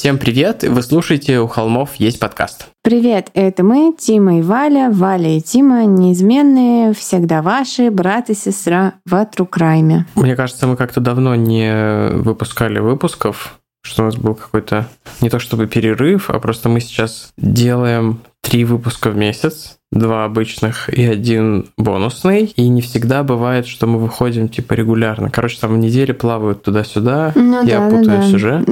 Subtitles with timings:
[0.00, 0.64] Всем привет!
[0.66, 2.68] Вы слушаете «У холмов есть подкаст».
[2.82, 4.88] Привет, это мы, Тима и Валя.
[4.90, 10.04] Валя и Тима неизменные, всегда ваши, брат и сестра в Crime.
[10.14, 14.88] Мне кажется, мы как-то давно не выпускали выпусков, что у нас был какой-то
[15.20, 20.88] не то чтобы перерыв, а просто мы сейчас делаем три выпуска в месяц, два обычных
[20.88, 22.46] и один бонусный.
[22.56, 25.28] И не всегда бывает, что мы выходим типа регулярно.
[25.28, 27.32] Короче, там в неделе плавают туда-сюда.
[27.34, 28.34] Ну, Я да, путаюсь да, да.
[28.34, 28.64] уже.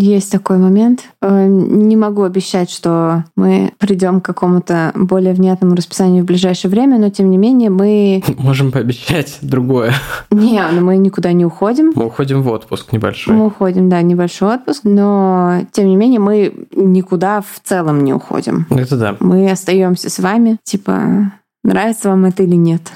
[0.00, 1.02] Есть такой момент.
[1.20, 6.98] Э, Не могу обещать, что мы придем к какому-то более внятному расписанию в ближайшее время,
[6.98, 8.22] но тем не менее мы...
[8.38, 9.92] Можем пообещать другое.
[10.30, 11.92] Не, ну мы никуда не уходим.
[11.94, 13.34] Мы уходим в отпуск небольшой.
[13.34, 18.66] Мы уходим, да, небольшой отпуск, но тем не менее мы никуда в целом не уходим.
[18.70, 19.16] Это да.
[19.20, 22.90] Мы остаемся с вами, типа, нравится вам это или нет.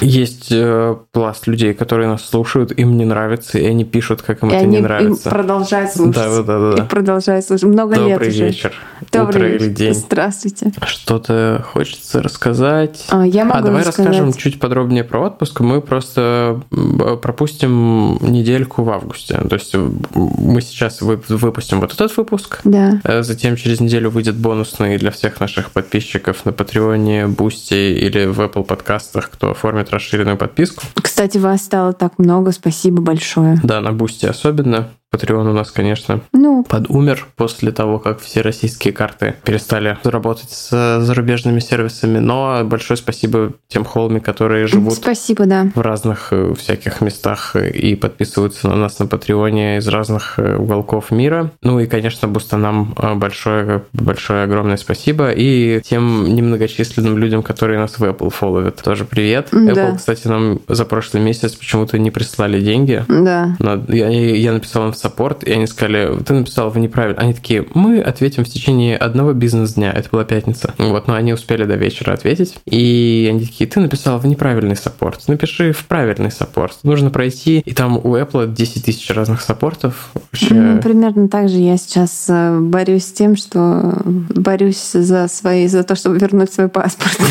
[0.00, 4.50] Есть э, пласт людей, которые нас слушают, им не нравится, и они пишут, как им
[4.50, 5.30] И это они не им нравится.
[5.30, 6.14] продолжают слушать.
[6.14, 6.84] Да, да, да, И да.
[6.84, 7.64] продолжают слушать.
[7.64, 8.46] Много лет Добрый уже.
[8.46, 8.72] вечер.
[9.12, 9.64] Добрый Утро вечер.
[9.66, 9.94] или день.
[9.94, 10.72] Здравствуйте.
[10.86, 13.04] Что-то хочется рассказать.
[13.10, 14.08] А, я могу а давай рассказать.
[14.12, 15.60] расскажем чуть подробнее про отпуск.
[15.60, 19.38] Мы просто м, пропустим недельку в августе.
[19.48, 19.74] То есть
[20.14, 22.60] мы сейчас вы- выпустим вот этот выпуск.
[22.64, 23.00] Да.
[23.04, 28.26] Э, Затем через неделю выйдет бонусный для всех наших подписчиков на Patreon е, Boosty или
[28.26, 30.82] в Apple подкастах, кто оформит расширенную подписку.
[31.00, 33.60] Кстати, вас стало так много, спасибо большое.
[33.62, 34.88] Да, на Boosty особенно.
[35.10, 41.00] Patreon у нас, конечно, Ну, подумер после того, как все российские карты перестали работать с
[41.00, 42.18] зарубежными сервисами.
[42.18, 45.66] Но большое спасибо тем холми, которые живут спасибо, да.
[45.74, 50.38] в разных э, всяких местах э, и подписываются на нас на Patreon е из разных
[50.38, 51.50] э, уголков мира.
[51.60, 55.32] Ну и, конечно, бустянам э, большое, большое огромное спасибо.
[55.32, 59.48] И тем немногочисленным людям, которые нас в Apple фолловят, тоже привет.
[59.50, 59.58] Да.
[59.58, 63.04] Apple, кстати, нам за прошлый месяц почему-то не прислали деньги.
[63.08, 63.56] Да.
[63.58, 67.20] Но я, я написал им в support, и они сказали, ты написал вы неправильно.
[67.20, 69.92] Они такие, мы ответим в течение одного бизнес-дня.
[69.92, 70.74] Это была пятница.
[70.78, 72.56] Вот, но они успели до вечера ответить.
[72.66, 75.26] И они такие, ты написал в неправильный support.
[75.28, 76.78] Напиши в правильный support.
[76.82, 80.10] Нужно пройти, и там у Apple 10 тысяч разных support ов.
[80.14, 80.54] Вообще...
[80.54, 85.82] Ну, примерно так же я сейчас э, борюсь с тем, что борюсь за свои, за
[85.82, 87.18] то, чтобы вернуть свой паспорт.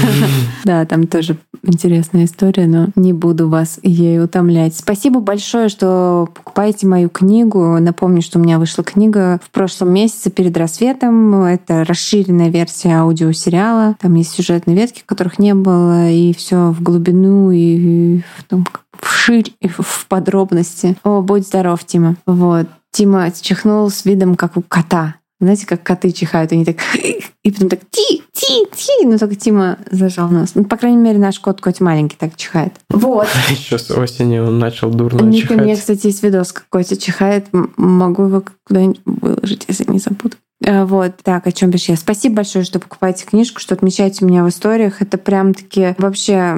[0.65, 4.75] Да, там тоже интересная история, но не буду вас ей утомлять.
[4.75, 7.58] Спасибо большое, что покупаете мою книгу.
[7.79, 11.43] Напомню, что у меня вышла книга в прошлом месяце перед рассветом.
[11.43, 13.95] Это расширенная версия аудиосериала.
[13.99, 19.53] Там есть сюжетные ветки, которых не было, и все в глубину и в том, вширь
[19.59, 20.97] и в подробности.
[21.03, 22.15] О, будь здоров, Тима.
[22.25, 22.67] Вот.
[22.91, 25.15] Тима чихнул с видом, как у кота.
[25.41, 26.77] Знаете, как коты чихают, они так...
[27.43, 29.05] И потом так ти, ти, ти.
[29.05, 30.51] Но только Тима зажал нос.
[30.55, 32.73] Ну, по крайней мере, наш кот, хоть маленький, так чихает.
[32.89, 33.27] Вот.
[33.49, 35.79] Еще с осени он начал дурно Ник, у меня, чихать.
[35.79, 37.47] кстати, есть видос, как Котя чихает.
[37.77, 40.35] Могу его куда-нибудь выложить, если не забуду.
[40.61, 41.97] Э, Вот, так, о чем пишу я.
[41.97, 45.01] Спасибо большое, что покупаете книжку, что отмечаете меня в историях.
[45.01, 46.57] Это прям таки вообще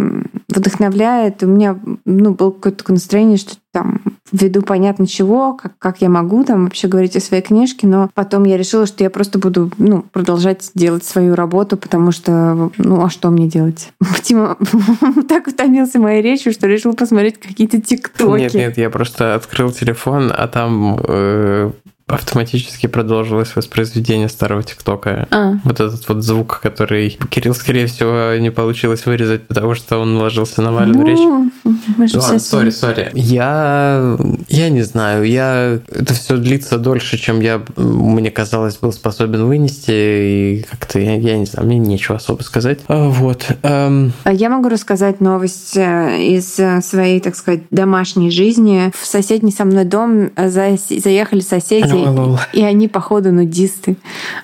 [0.49, 1.43] вдохновляет.
[1.43, 6.09] У меня ну, было какое-то такое настроение, что там ввиду понятно чего, как, как я
[6.09, 9.71] могу там вообще говорить о своей книжке, но потом я решила, что я просто буду
[9.77, 13.91] ну, продолжать делать свою работу, потому что, ну, а что мне делать?
[14.23, 14.57] Тима
[15.29, 18.41] так утомился моей речью, что решил посмотреть какие-то тиктоки.
[18.41, 21.71] Нет, нет, я просто открыл телефон, а там э,
[22.13, 25.27] автоматически продолжилось воспроизведение старого ТикТока.
[25.31, 30.15] А, Вот этот вот звук, который Кирилл, скорее всего, не получилось вырезать, потому что он
[30.15, 31.80] наложился на Валину речь.
[32.01, 33.11] Мы же все сори, сори.
[33.13, 34.17] Я,
[34.49, 39.91] я не знаю, я это все длится дольше, чем я, мне казалось, был способен вынести,
[39.91, 42.79] и как-то я, я не знаю, мне нечего особо сказать.
[42.87, 43.45] А, Вот.
[43.61, 48.91] эм, А Я могу рассказать новость э, из э, своей, так сказать, домашней жизни.
[48.99, 52.39] В соседний со мной дом э, зас- заехали соседи, Лол.
[52.53, 53.95] и они, походу, нудисты.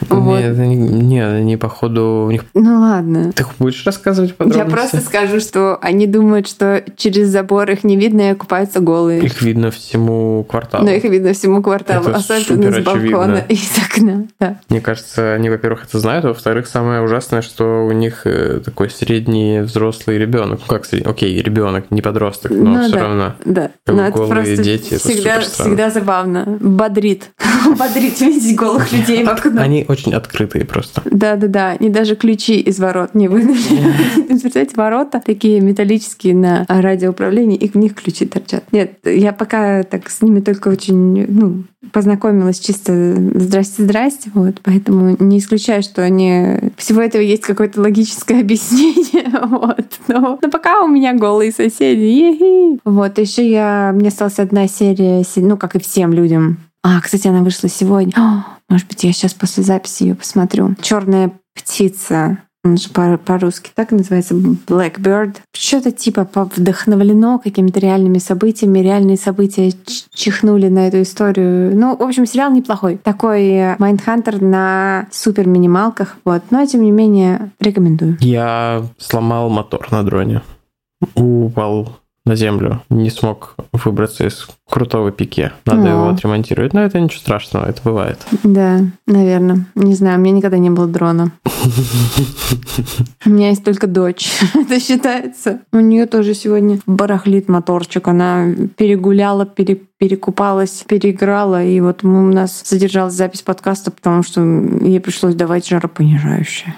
[0.09, 0.39] Вот.
[0.39, 2.45] Нет, они- не, они, походу, у них...
[2.53, 3.31] Ну ладно.
[3.33, 4.71] Ты будешь рассказывать Я подробности?
[4.71, 9.21] просто скажу, что они думают, что через забор их не видно и купаются голые.
[9.21, 10.83] Их видно все всему кварталу.
[10.83, 14.27] Но их видно всему кварталу, это особенно с балкона и с окна.
[14.39, 14.59] Да.
[14.69, 18.89] Мне кажется, они, во-первых, это знают, а во-вторых, самое ужасное, что у них э, такой
[18.89, 20.59] средний взрослый ребенок.
[20.61, 21.09] Ну как средний?
[21.09, 23.33] Окей, ребенок, не подросток, но ну, все да, равно.
[23.45, 23.71] Да.
[23.85, 24.97] Как но голые это дети.
[24.97, 26.57] Всегда, это всегда забавно.
[26.59, 27.31] Бодрит.
[27.77, 29.61] Бодрит видеть голых людей в окно.
[29.61, 31.01] Они очень открытые просто.
[31.05, 31.69] Да, да, да.
[31.79, 33.57] Они даже ключи из ворот не вынули.
[34.27, 36.65] Представляете, ворота такие металлические на
[37.27, 38.63] радиоуправлении, и в них ключи торчат.
[38.71, 45.15] Нет, я пока так с ними только очень, ну, познакомилась чисто здрасте, здрасте, вот, поэтому
[45.19, 50.87] не исключаю, что они всего этого есть какое-то логическое объяснение, вот, но, но пока у
[50.87, 52.79] меня голые соседи, е-хи.
[52.85, 57.41] вот, еще я, мне осталась одна серия, ну, как и всем людям, а, кстати, она
[57.41, 58.13] вышла сегодня.
[58.15, 60.75] О, может быть, я сейчас после записи ее посмотрю.
[60.81, 62.37] Черная птица
[62.71, 65.37] он же по-русски так называется, Blackbird.
[65.53, 69.71] Что-то типа вдохновлено какими-то реальными событиями, реальные события
[70.13, 71.75] чихнули на эту историю.
[71.75, 72.97] Ну, в общем, сериал неплохой.
[72.97, 76.43] Такой Майндхантер на супер минималках, вот.
[76.51, 78.17] Но, тем не менее, рекомендую.
[78.19, 80.41] Я сломал мотор на дроне.
[81.15, 85.53] Упал на землю, не смог выбраться из крутого пике.
[85.65, 85.89] Надо О.
[85.89, 86.73] его отремонтировать.
[86.73, 88.19] Но это ничего страшного, это бывает.
[88.43, 89.65] Да, наверное.
[89.75, 91.31] Не знаю, у меня никогда не было дрона.
[93.25, 94.29] У меня есть только дочь.
[94.53, 95.61] Это считается.
[95.71, 98.07] У нее тоже сегодня барахлит моторчик.
[98.07, 98.47] Она
[98.77, 101.63] перегуляла, пере, перекупалась, переиграла.
[101.63, 106.75] И вот у нас задержалась запись подкаста, потому что ей пришлось давать жаропонижающее.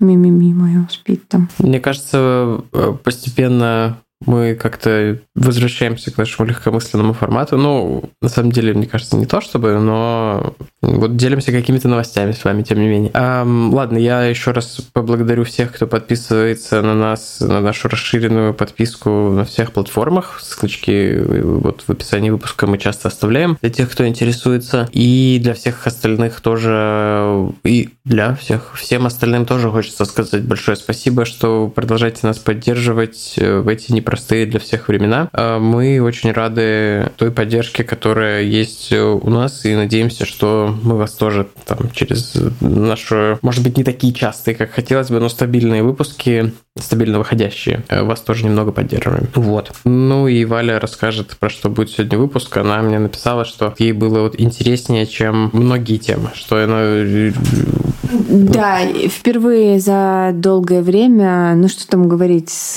[0.00, 1.48] Мимими мое спит там.
[1.58, 7.56] Мне кажется, э, постепенно мы как-то возвращаемся к нашему легкомысленному формату.
[7.56, 12.44] Ну, на самом деле, мне кажется, не то чтобы, но вот делимся какими-то новостями с
[12.44, 13.10] вами, тем не менее.
[13.14, 19.10] А, ладно, я еще раз поблагодарю всех, кто подписывается на нас, на нашу расширенную подписку
[19.30, 20.40] на всех платформах.
[20.40, 24.88] Ссылочки вот в описании выпуска мы часто оставляем для тех, кто интересуется.
[24.92, 31.24] И для всех остальных тоже, и для всех, всем остальным тоже хочется сказать большое спасибо,
[31.24, 35.28] что продолжаете нас поддерживать в эти непростые непростые для всех времена.
[35.32, 41.12] А мы очень рады той поддержке, которая есть у нас, и надеемся, что мы вас
[41.12, 46.52] тоже там через нашу, может быть, не такие частые, как хотелось бы, но стабильные выпуски,
[46.78, 49.28] стабильно выходящие, э, вас тоже немного поддерживаем.
[49.34, 49.72] Вот.
[49.84, 52.56] Ну и Валя расскажет, про что будет сегодня выпуск.
[52.56, 56.80] Она мне написала, что ей было вот интереснее, чем многие темы, что она...
[56.80, 57.32] Э,
[58.12, 62.76] да, впервые за долгое время, ну что там говорить, с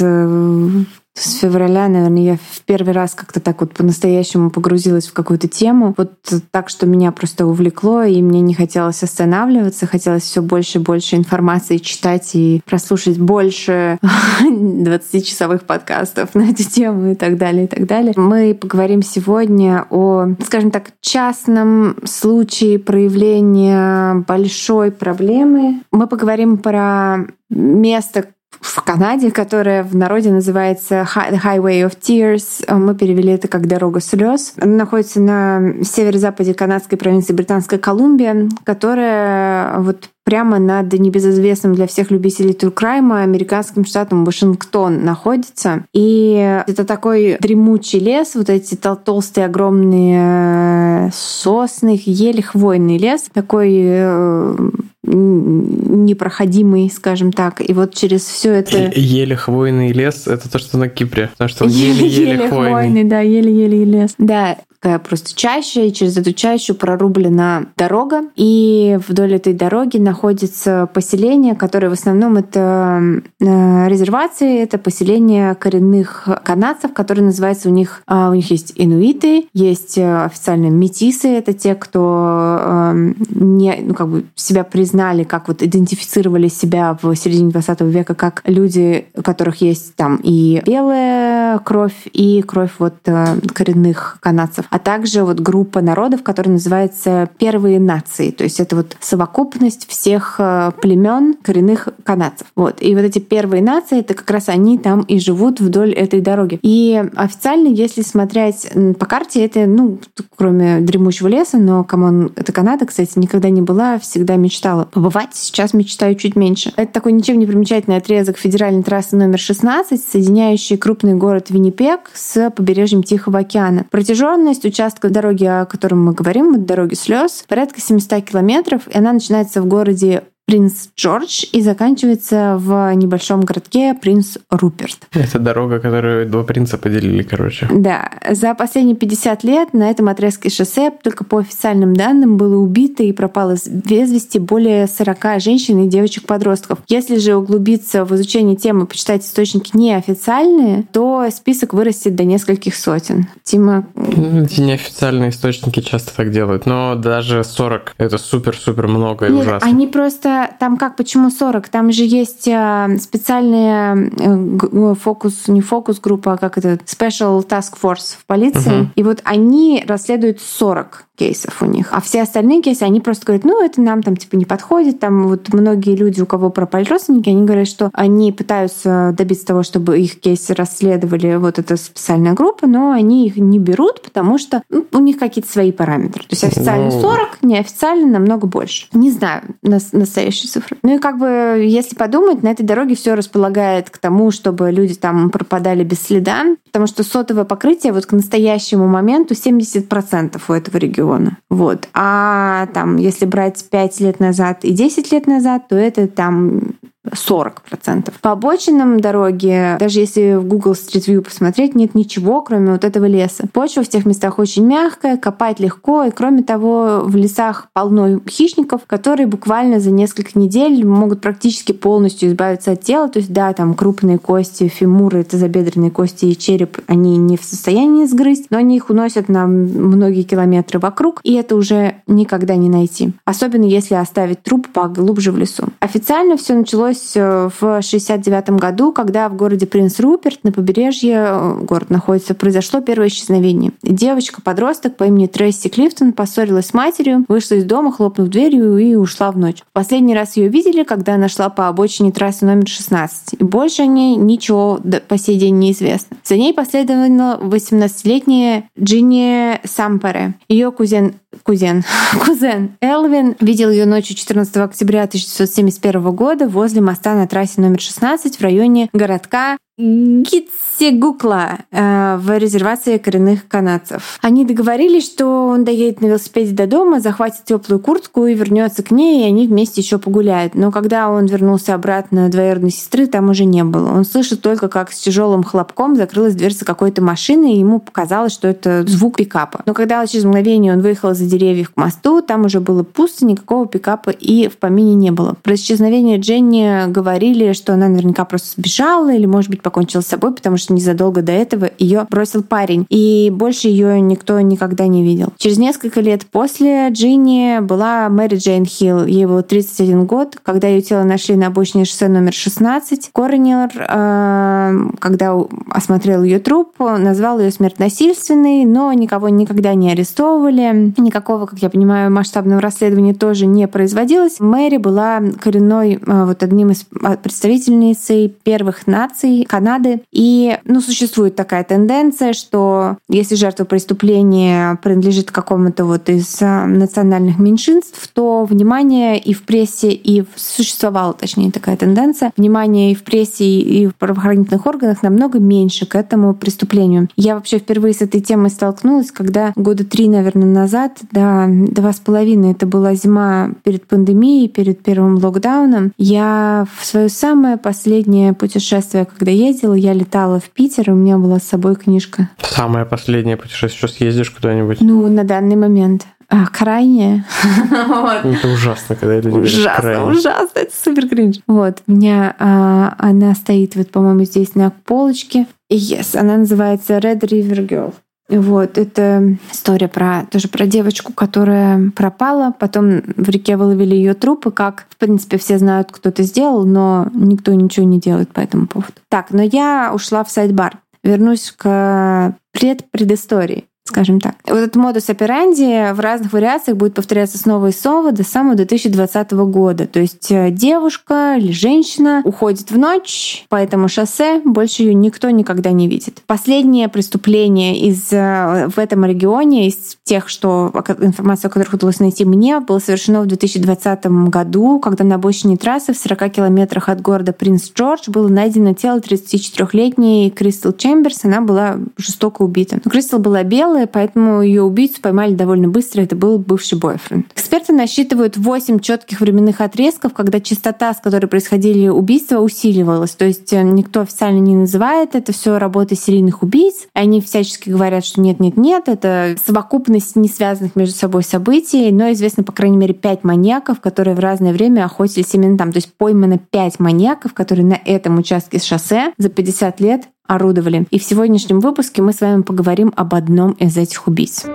[1.18, 5.96] с февраля, наверное, я в первый раз как-то так вот по-настоящему погрузилась в какую-то тему.
[5.98, 6.12] Вот
[6.52, 11.16] так, что меня просто увлекло, и мне не хотелось останавливаться, хотелось все больше и больше
[11.16, 13.98] информации читать и прослушать больше
[14.42, 18.14] 20-часовых подкастов на эту тему и так далее, и так далее.
[18.18, 25.82] Мы поговорим сегодня о, скажем так, частном случае проявления большой проблемы.
[25.92, 27.20] Мы поговорим про
[27.50, 28.26] место,
[28.62, 32.64] в Канаде, которая в народе называется Highway of Tears.
[32.74, 34.54] Мы перевели это как «Дорога слез».
[34.60, 42.12] Она находится на северо-западе канадской провинции Британская Колумбия, которая вот прямо над небезызвестным для всех
[42.12, 45.86] любителей туркрайма американским штатом Вашингтон находится.
[45.94, 53.72] И это такой дремучий лес, вот эти тол толстые огромные сосны, ели хвойный лес, такой
[53.76, 54.56] э,
[55.04, 57.62] непроходимый, скажем так.
[57.68, 58.92] И вот через все это...
[58.96, 61.30] Еле хвойный лес— это то, что на Кипре.
[61.34, 62.70] Потому что еле-еле хвойный.
[62.70, 63.04] хвойный.
[63.04, 64.16] Да, еле-еле лес.
[64.18, 64.58] Да,
[65.04, 68.24] просто чаща, и через эту чащу прорублена дорога.
[68.36, 76.28] И вдоль этой дороги находится поселение, которое в основном это э, резервации, это поселение коренных
[76.44, 81.54] канадцев, которые называются у них, а, у них есть инуиты, есть э, официальные метисы, это
[81.54, 87.52] те, кто эм, не, ну, как бы себя признали, как вот идентифицировали себя в середине
[87.52, 93.26] 20 века как люди, у которых есть там и белая кровь, и кровь вот э,
[93.54, 98.32] коренных канадцев а также вот группа народов, которая называется первые нации.
[98.32, 102.48] То есть это вот совокупность всех э, племен коренных канадцев.
[102.58, 102.82] Вот.
[102.82, 106.60] И вот эти первые нации, это как раз они там и живут вдоль этой дороги.
[106.62, 108.68] И официально, если смотреть
[109.00, 109.98] по карте, это, ну,
[110.36, 115.36] кроме дремучего леса, но, come on, это Канада, кстати, никогда не была, всегда мечтала побывать.
[115.36, 116.74] Сейчас мечтаю чуть меньше.
[116.76, 122.52] Это такой ничем не примечательный отрезок федеральной трассы номер 16, соединяющий крупный город Виннипек с
[122.52, 123.86] побережьем Тихого океана.
[123.90, 129.62] Протяженность участка дороги, о котором мы говорим, дороги слез, порядка 700 километров, и она начинается
[129.62, 134.98] в городе Принц Джордж и заканчивается в небольшом городке Принц Руперт.
[135.12, 137.68] Это дорога, которую два принца поделили, короче.
[137.72, 138.12] Да.
[138.30, 143.12] За последние 50 лет на этом отрезке шоссе только по официальным данным было убито и
[143.12, 146.80] пропало без вести более 40 женщин и девочек-подростков.
[146.88, 153.28] Если же углубиться в изучение темы, почитать источники неофициальные, то список вырастет до нескольких сотен.
[153.44, 153.88] Тима...
[153.96, 159.68] Эти неофициальные источники часто так делают, но даже 40— это супер-супер много и Нет, ужасно.
[159.68, 160.35] они просто...
[160.60, 161.70] Там как, почему 40?
[161.70, 167.74] Там же есть э, специальные э, г- фокус, не фокус-группа, а как это, Special Task
[167.82, 168.82] Force в полиции.
[168.82, 168.92] Мгм.
[168.96, 171.90] И вот они расследуют 40 кейсов у них.
[171.92, 175.00] А все остальные кейсы, они просто говорят, ну, это нам там типа не подходит.
[175.00, 179.64] Там вот многие люди, у кого пропали родственники, они говорят, что они пытаются добиться того,
[179.64, 184.62] чтобы их кейсы расследовали вот эта специальная группа, но они их не берут, потому что
[184.70, 186.24] ну, у них какие-то свои параметры.
[186.24, 187.02] То есть официально Ну.
[187.02, 188.88] 40, неофициально намного больше.
[188.94, 190.78] Не знаю нас- настоящие цифры.
[190.84, 194.96] Ну и как бы, если подумать, на этой дороге все располагает к тому, чтобы люди
[194.96, 200.78] там пропадали без следа, потому что сотовое покрытие вот к настоящему моменту 70% у этого
[200.78, 201.05] региона.
[201.50, 201.88] Вот.
[201.94, 206.76] А там, если брать 5 лет назад и 10 лет назад, то это там
[207.12, 208.12] 40%.
[208.22, 213.06] По обочинам дороги, даже если в Google Street View посмотреть, нет ничего, кроме вот этого
[213.06, 213.48] леса.
[213.52, 218.82] Почва в тех местах очень мягкая, копать легко, и кроме того, в лесах полно хищников,
[218.88, 223.08] которые буквально за несколько недель могут практически полностью избавиться от тела.
[223.10, 228.06] То есть, да, там крупные кости, фемуры, тазобедренные кости и череп, они не в состоянии
[228.06, 233.12] сгрызть, но они их уносят на многие километры вокруг, и это уже никогда не найти.
[233.26, 235.66] Особенно если оставить труп поглубже в лесу.
[235.80, 241.58] Официально все началось э, в 69 году, когда в городе Принц Руперт на побережье, э,
[241.62, 243.72] город находится, произошло первое исчезновение.
[243.84, 249.32] Девочка-подросток по имени Трейси Клифтон поссорилась с матерью, вышла из дома, хлопнув дверью и ушла
[249.32, 249.64] в ночь.
[249.74, 253.36] Последний раз ее видели, когда она шла по обочине трассы номер 16.
[253.40, 256.18] И больше о ней ничего по сей день не известно.
[256.24, 260.36] За ней последовала 18-летняя Джинни Сампере.
[260.48, 261.84] Ее кузен кузен,
[262.26, 268.38] кузен Элвин видел ее ночью 14 октября 1971 года возле моста на трассе номер 16
[268.38, 274.18] в районе городка Гитсегукла э, в резервации коренных канадцев.
[274.22, 278.92] Они договорились, что он доедет на велосипеде до дома, захватит теплую куртку и вернется к
[278.92, 280.56] ней, и они вместе еще погуляют.
[280.56, 283.92] Но когда он вернулся обратно, двоюродной сестры там уже не было.
[283.92, 288.48] Он слышит только, как с тяжелым хлопком закрылась дверца какой-то машины, и ему показалось, что
[288.48, 289.62] это звук пикапа.
[289.66, 293.68] Но когда через мгновение он выехал за деревьев к мосту, там уже было пусто, никакого
[293.68, 295.36] пикапа и в помине не было.
[295.44, 300.32] Про исчезновение Дженни говорили, что она наверняка просто сбежала или, может быть, покончила с собой,
[300.32, 302.86] потому что незадолго до этого ее бросил парень.
[302.90, 305.34] И больше ее никто никогда не видел.
[305.38, 309.06] Через несколько лет после Джинни была Мэри Джейн Хилл.
[309.06, 313.10] Ей было 31 год, когда ее тело нашли на обочине шоссе номер 16.
[313.12, 315.36] Коронер, э, когда
[315.72, 320.94] осмотрел ее труп, назвал ее смерть насильственной, но никого никогда не арестовывали.
[320.96, 324.40] Никакого, как я понимаю, масштабного расследования тоже не производилось.
[324.40, 326.86] Мэри была коренной, э, вот одним из
[327.24, 330.02] представительницей первых наций Канады.
[330.12, 337.40] И, ну, существует такая тенденция, что если жертва преступления принадлежит какому-то вот из э, национальных
[337.40, 340.28] меньшинств, то внимание и в прессе, и в...
[340.36, 345.96] существовала, точнее, такая тенденция, внимание и в прессе, и в правоохранительных органах намного меньше к
[345.96, 347.08] этому преступлению.
[347.16, 352.02] Я вообще впервые с этой темой столкнулась, когда года три, наверное, назад, да, два с
[352.02, 359.06] половиной, это была зима перед пандемией, перед первым локдауном, я в свое самое последнее путешествие,
[359.06, 362.30] когда ездила, я летала в Питер, и у меня была с собой книжка.
[362.42, 363.88] Самое последнее путешествие.
[363.90, 364.82] Сейчас съездишь куда-нибудь?
[364.82, 366.06] Ну, на данный момент.
[366.28, 367.24] А, крайне.
[368.24, 370.04] Это ужасно, когда люди Ужасно, крайне.
[370.06, 371.38] ужасно, это супер кринж.
[371.46, 375.46] Вот, у меня а, она стоит, вот, по-моему, здесь на полочке.
[375.72, 377.94] Yes, она называется Red River Girl.
[378.28, 384.48] Вот, это история про тоже про девочку, которая пропала, потом в реке выловили ее труп,
[384.48, 388.40] и как, в принципе, все знают, кто это сделал, но никто ничего не делает по
[388.40, 388.94] этому поводу.
[389.10, 390.80] Так, но я ушла в сайт-бар.
[391.04, 394.36] Вернусь к предпредыстории скажем так.
[394.48, 399.32] Вот этот модус операнди в разных вариациях будет повторяться снова и снова до самого 2020
[399.32, 399.86] года.
[399.86, 405.30] То есть э, девушка или женщина уходит в ночь по этому шоссе, больше ее никто
[405.30, 406.24] никогда не видит.
[406.26, 412.26] Последнее преступление из, э, в этом регионе, из тех, что информацию, о которых удалось найти
[412.26, 417.34] мне, было совершено в 2020 году, когда на обочине трассы в 40 километрах от города
[417.34, 421.24] Принц Джордж было найдено тело 34-летней Кристал Чемберс.
[421.26, 422.80] Она была жестоко убита.
[422.84, 426.02] Но Кристал была белая, материалы, поэтому ее убийцу поймали довольно быстро.
[426.02, 427.28] Это был бывший бойфренд.
[427.36, 433.12] Эксперты насчитывают 8 четких временных отрезков, когда частота, с которой происходили убийства, усиливалась.
[433.12, 436.88] То есть э, никто официально не называет это все работой серийных убийц.
[436.94, 442.52] Они всячески говорят, что нет-нет-нет, это совокупность не связанных между собой событий, но известно, по
[442.52, 445.72] крайней мере, 5 маньяков, которые в разное время охотились именно там.
[445.72, 450.88] То есть поймано 5 маньяков, которые на этом участке шоссе за 50 лет орудовали.
[450.92, 454.46] И в сегодняшнем выпуске мы с вами поговорим об одном из этих убийц.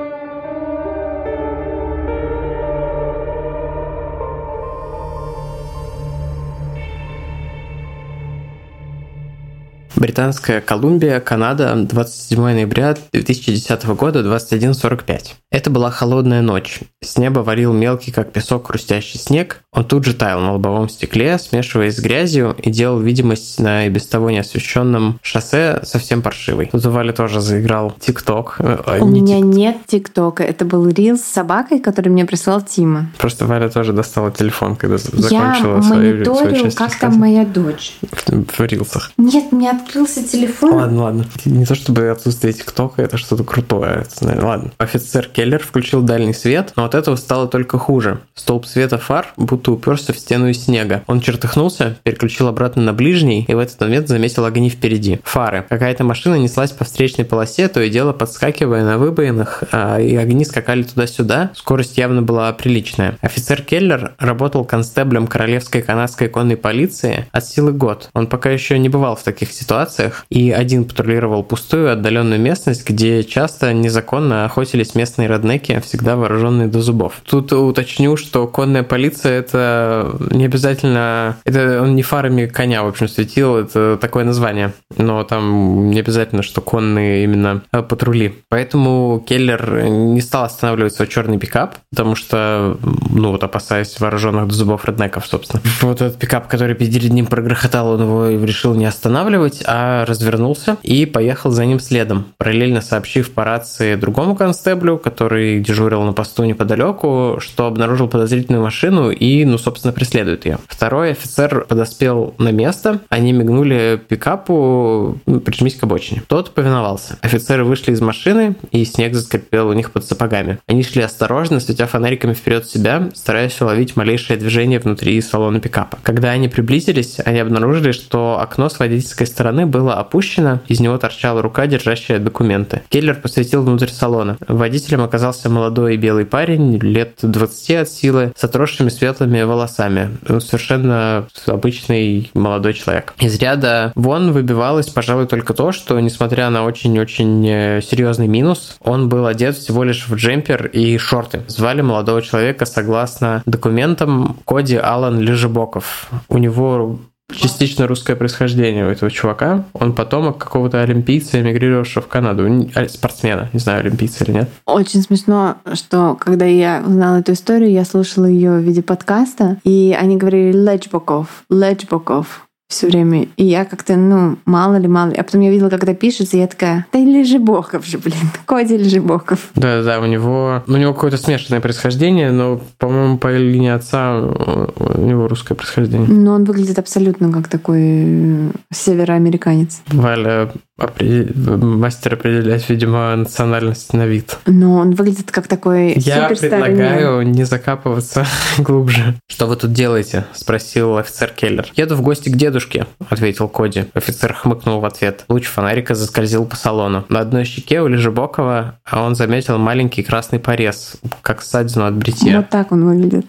[10.01, 15.35] Британская Колумбия, Канада, 27 ноября 2010 года, 21.45.
[15.51, 16.81] Это была холодная ночь.
[17.03, 19.63] С неба валил мелкий, как песок, хрустящий снег.
[19.73, 23.89] Он тут же таял на лобовом стекле, смешиваясь с грязью и делал видимость на и
[23.89, 26.67] без того неосвещенном шоссе совсем паршивой.
[26.73, 28.57] Тут у Вали тоже заиграл ТикТок.
[28.59, 29.45] Э, у не меня тик...
[29.47, 30.43] нет ТикТока.
[30.43, 33.11] Это был рил с собакой, который мне прислал Тима.
[33.19, 37.13] Просто Валя тоже достала телефон, когда закончила Я свою, свою часть как рассказа.
[37.13, 37.97] там моя дочь.
[38.11, 39.13] В, в рилсах.
[39.19, 40.75] Нет, меня открылся телефон.
[40.75, 41.25] Ладно, ладно.
[41.45, 44.05] Не то чтобы отсутствие ТикТока, это что-то крутое.
[44.21, 44.73] Ладно.
[44.79, 48.19] Офицер Келлер включил дальний свет, но от этого стало только хуже.
[48.35, 51.03] Столб света фар будто уперся в стену из снега.
[51.07, 55.21] Он чертыхнулся, переключил обратно на ближний и в этот момент заметил огни впереди.
[55.25, 55.65] Фары.
[55.69, 60.45] Какая-то машина неслась по встречной полосе, то и дело подскакивая на выбоинах, а, и огни
[60.45, 61.51] скакали туда-сюда.
[61.55, 63.19] Скорость явно была приличная.
[63.21, 68.11] Офицер Келлер работал констеблем Королевской канадской конной полиции от силы год.
[68.15, 73.25] Он пока еще не бывал в таких ситуациях и один патрулировал пустую отдаленную местность, где
[73.25, 77.23] часто незаконно охотились местные роднеки всегда вооруженные до зубов.
[77.29, 83.09] Тут уточню, что конная полиция это не обязательно, это он не фарами коня, в общем,
[83.09, 88.35] светил, это такое название, но там не обязательно, что конные именно э, патрули.
[88.49, 92.79] Поэтому Келлер не стал останавливать свой черный пикап, потому что,
[93.11, 95.63] ну вот опасаясь вооруженных до зубов реднеков, собственно.
[95.83, 101.07] Вот этот пикап, который перед ним прогрохотал, он его решил не останавливать, а развернулся и
[101.07, 107.39] поехал за ним следом, параллельно сообщив по рации другому констеблю, который дежурил на посту неподалеку,
[107.41, 110.59] что обнаружил подозрительную машину и, ну, собственно, преследует ее.
[110.67, 116.23] Второй офицер подоспел на место, они мигнули пикапу, ну, прижмись к обочине.
[116.27, 117.19] Тот повиновался.
[117.23, 120.59] Офицеры вышли из машины, и снег заскрипел у них под сапогами.
[120.67, 125.99] Они шли осторожно, светя фонариками вперед себя, стараясь уловить малейшее движение внутри салона пикапа.
[126.03, 131.43] Когда они приблизились, они обнаружили, что окно с водительской стороны было опущено, из него торчала
[131.43, 132.83] рука, держащая документы.
[132.89, 134.37] Келлер посветил внутрь салона.
[134.47, 140.11] Водителем оказался молодой белый парень, лет 20 от силы, с отросшими светлыми волосами.
[140.29, 143.15] Он совершенно обычный молодой человек.
[143.19, 149.09] Из ряда вон выбивалось, пожалуй, только то, что, несмотря на очень-очень э, серьезный минус, он
[149.09, 151.43] был одет всего лишь в джемпер и шорты.
[151.47, 156.09] Звали молодого человека согласно документам Коди Алан Лежебоков.
[156.29, 156.99] У него
[157.35, 159.65] частично русское происхождение у этого чувака.
[159.73, 162.71] Он потомок какого-то олимпийца, эмигрировавшего в Канаду.
[162.75, 164.51] А, спортсмена, не знаю, олимпийца или нет.
[164.67, 169.97] Очень смешно, что когда я узнала эту историю, я слушала ее в виде подкаста, и
[169.99, 173.27] они говорили Лечбоков, Лечбоков все время.
[173.37, 175.17] И я как-то, ну, мало ли, мало ли.
[175.17, 178.15] А потом я видела, когда пишется, и я такая, да Лежебоков же, блин,
[178.47, 179.51] Коди Лежебоков.
[179.57, 185.01] Да, да, у него, у него какое-то смешанное происхождение, но, по-моему, по линии отца у
[185.01, 186.09] него русское происхождение.
[186.09, 189.83] Но он выглядит абсолютно как такой э, североамериканец.
[189.89, 194.39] Валя мастер определять, видимо, национальность на вид.
[194.47, 198.27] Но он выглядит как такой Я предлагаю не закапываться
[198.59, 199.15] глубже.
[199.29, 200.25] Что вы тут делаете?
[200.33, 201.67] Спросил офицер Келлер.
[201.75, 203.87] Еду в гости к дедушке, ответил Коди.
[203.95, 205.25] Офицер хмыкнул в ответ.
[205.29, 207.05] Луч фонарика заскользил по салону.
[207.09, 212.39] На одной щеке у Лежебокова а он заметил маленький красный порез, как ссадину от бритья.
[212.39, 213.27] Вот так он выглядит.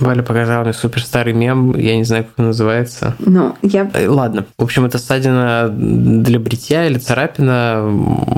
[0.00, 3.14] Валя показала мне супер старый мем, я не знаю, как он называется.
[3.20, 3.88] Ну, я...
[3.94, 4.46] Э, ладно.
[4.58, 7.90] В общем, это ссадина для бритья или царапина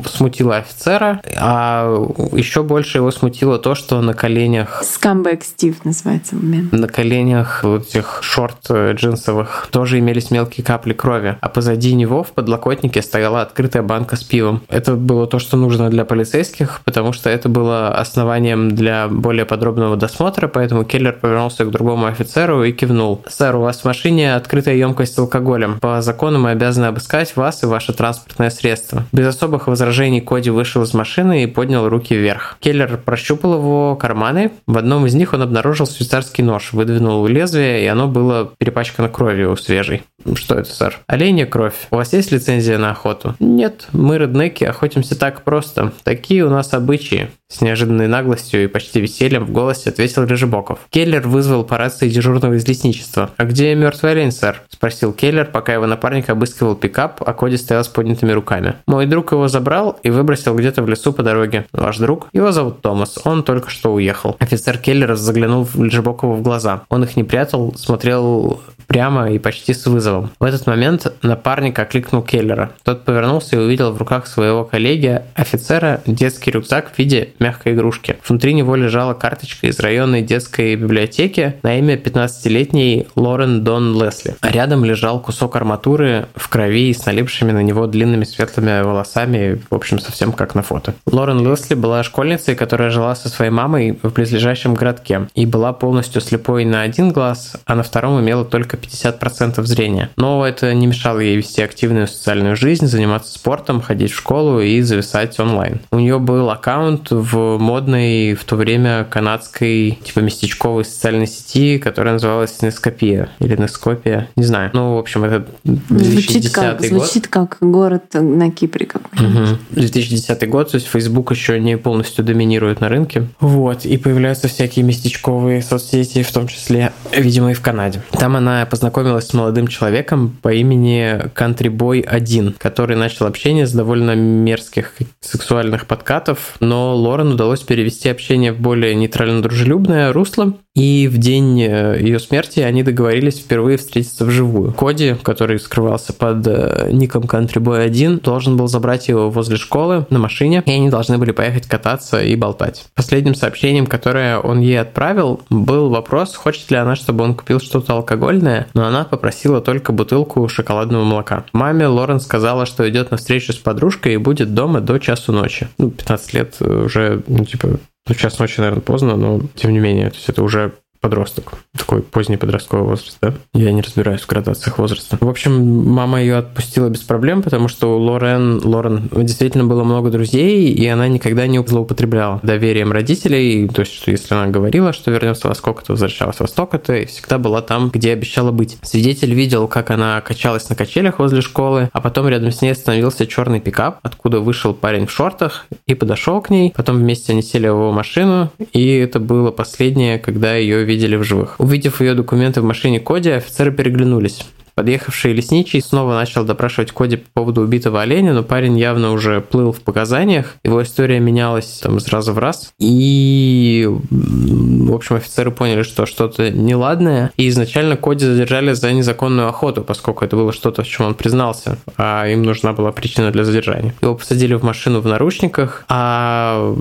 [0.06, 1.86] смутила офицера, а
[2.32, 4.82] еще больше его смутило то, что на коленях...
[4.84, 6.72] Скамбэк Стив называется момент.
[6.72, 12.22] На коленях вот этих шорт э, джинсовых тоже имелись мелкие капли крови, а позади него
[12.22, 14.62] в подлокотнике стояла открытая банка с пивом.
[14.68, 19.96] Это было то, что нужно для полицейских, потому что это было основанием для более подробного
[19.96, 23.22] досмотра, поэтому Келлер повернулся к другому офицеру и кивнул.
[23.28, 25.78] «Сэр, у вас в машине открытая емкость с алкоголем.
[25.80, 29.04] По закону мы обязаны обыскать вас и ваше транспортное транспортное средство.
[29.12, 32.56] Без особых возражений Коди вышел из машины и поднял руки вверх.
[32.60, 34.52] Келлер прощупал его карманы.
[34.66, 39.56] В одном из них он обнаружил швейцарский нож, выдвинул лезвие, и оно было перепачкано кровью
[39.56, 40.02] свежей.
[40.34, 40.98] Что это, сэр?
[41.06, 41.74] Оленя кровь.
[41.90, 43.36] У вас есть лицензия на охоту?
[43.38, 45.92] Нет, мы, реднеки, охотимся так просто.
[46.02, 47.28] Такие у нас обычаи.
[47.48, 50.80] С неожиданной наглостью и почти весельем в голосе ответил Режебоков.
[50.90, 53.30] Келлер вызвал по рации дежурного из лесничества.
[53.36, 57.84] «А где мертвый олень, сэр?»– спросил Келлер, пока его напарник обыскивал пикап, а Коди стоял
[57.84, 58.76] с поднятыми руками.
[58.86, 61.66] «Мой друг его забрал и выбросил где-то в лесу по дороге.
[61.72, 62.28] Ваш друг?
[62.32, 63.18] Его зовут Томас.
[63.24, 64.36] Он только что уехал».
[64.38, 66.82] Офицер Келлер заглянул Режебокову в глаза.
[66.88, 70.30] Он их не прятал, смотрел прямо и почти с вызовом.
[70.38, 72.72] В этот момент напарник окликнул Келлера.
[72.84, 78.16] Тот повернулся и увидел в руках своего коллеги, офицера, детский рюкзак в виде мягкой игрушки.
[78.26, 84.36] Внутри него лежала карточка из районной детской библиотеки на имя 15-летней Лорен Дон Лесли.
[84.40, 89.74] А рядом лежал кусок арматуры в крови с налипшими на него длинными светлыми волосами, в
[89.74, 90.94] общем, совсем как на фото.
[91.06, 96.20] Лорен Лесли была школьницей, которая жила со своей мамой в близлежащем городке и была полностью
[96.20, 100.10] слепой на один глаз, а на втором имела только 50% зрения.
[100.16, 104.80] Но это не мешало ей вести активную социальную жизнь, заниматься спортом, ходить в школу и
[104.82, 105.80] зависать онлайн.
[105.90, 112.14] У нее был аккаунт в модной в то время канадской типа местечковой социальной сети, которая
[112.14, 114.70] называлась Нескопия или Нескопия, не знаю.
[114.72, 116.86] Ну, в общем, это 2010 звучит как, год.
[116.86, 119.50] Звучит как город на Кипре какой-нибудь.
[119.50, 119.58] Угу.
[119.72, 123.26] 2010 год, то есть Facebook еще не полностью доминирует на рынке.
[123.40, 128.02] Вот, и появляются всякие местечковые соцсети, в том числе, видимо, и в Канаде.
[128.12, 134.14] Там она познакомилась с молодым человеком по имени Countryboy 1, который начал общение с довольно
[134.14, 141.62] мерзких сексуальных подкатов, но Лорен удалось перевести общение в более нейтрально-дружелюбное русло, и в день
[141.62, 144.72] э, ее смерти они договорились впервые встретиться вживую.
[144.72, 150.06] Коди, который скрывался под э, ником Countryboy 1, один должен был забрать его возле школы
[150.10, 152.84] на машине, и они должны были поехать кататься и болтать.
[152.94, 157.94] Последним сообщением, которое он ей отправил, был вопрос, хочет ли она, чтобы он купил что-то
[157.94, 161.46] алкогольное, но она попросила только бутылку шоколадного молока.
[161.54, 165.68] Маме Лорен сказала, что идет на встречу с подружкой и будет дома до часу ночи.
[165.78, 169.78] Ну, 15 лет э, уже, ну, типа, ну, час ночи, наверное, поздно, но тем не
[169.78, 173.34] менее, то есть это уже подросток, такой поздний подростковый возраст, да?
[173.54, 175.18] Я не разбираюсь в градациях возраста.
[175.20, 180.10] В общем, мама ее отпустила без проблем, потому что у Лорен, Лорен действительно было много
[180.10, 185.10] друзей, и она никогда не злоупотребляла доверием родителей, то есть, что если она говорила, что
[185.10, 188.78] вернется во сколько-то, возвращалась во столько-то, и всегда была там, где обещала быть.
[188.82, 193.26] Свидетель видел, как она качалась на качелях возле школы, а потом рядом с ней остановился
[193.26, 196.72] черный пикап, откуда вышел парень в шортах и подошел к ней.
[196.74, 201.24] Потом вместе они сели в его машину, и это было последнее, когда ее видели в
[201.24, 201.56] живых.
[201.58, 204.46] Увидев ее документы в машине Коди, офицеры переглянулись.
[204.76, 209.72] Подъехавший лесничий снова начал допрашивать Коди по поводу убитого оленя, но парень явно уже плыл
[209.72, 210.56] в показаниях.
[210.64, 212.72] Его история менялась там из раза в раз.
[212.78, 217.30] И, в общем, офицеры поняли, что что-то неладное.
[217.38, 221.78] И изначально Коди задержали за незаконную охоту, поскольку это было что-то, в чем он признался,
[221.96, 223.94] а им нужна была причина для задержания.
[224.02, 226.74] Его посадили в машину в наручниках, а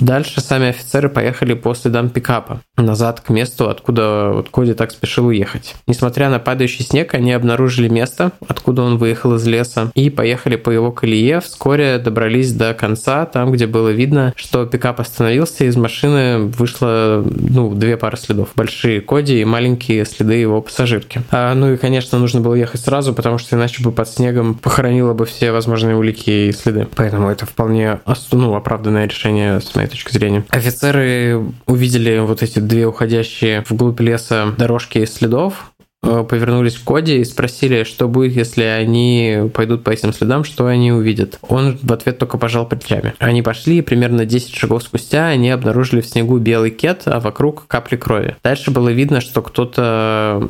[0.00, 5.26] дальше сами офицеры поехали по следам пикапа назад к месту, откуда вот Коди так спешил
[5.26, 5.76] уехать.
[5.86, 10.70] Несмотря на падающий снег, они обнаружили место, откуда он выехал из леса, и поехали по
[10.70, 11.40] его колее.
[11.40, 17.74] Вскоре добрались до конца, там, где было видно, что пикап остановился, из машины вышло ну,
[17.74, 18.50] две пары следов.
[18.54, 21.22] Большие Коди и маленькие следы его пассажирки.
[21.30, 25.14] А, ну и, конечно, нужно было ехать сразу, потому что иначе бы под снегом похоронило
[25.14, 26.86] бы все возможные улики и следы.
[26.96, 28.00] Поэтому это вполне
[28.32, 30.44] ну, оправданное решение с моей точки зрения.
[30.50, 37.24] Офицеры увидели вот эти две уходящие вглубь леса дорожки следов, Э, повернулись к Коди и
[37.24, 41.38] спросили, что будет, если они пойдут по этим следам, что они увидят.
[41.42, 43.14] Он в ответ только пожал плечами.
[43.18, 47.66] Они пошли, и примерно 10 шагов спустя они обнаружили в снегу белый кет, а вокруг
[47.66, 48.36] капли крови.
[48.42, 50.46] Дальше было видно, что кто-то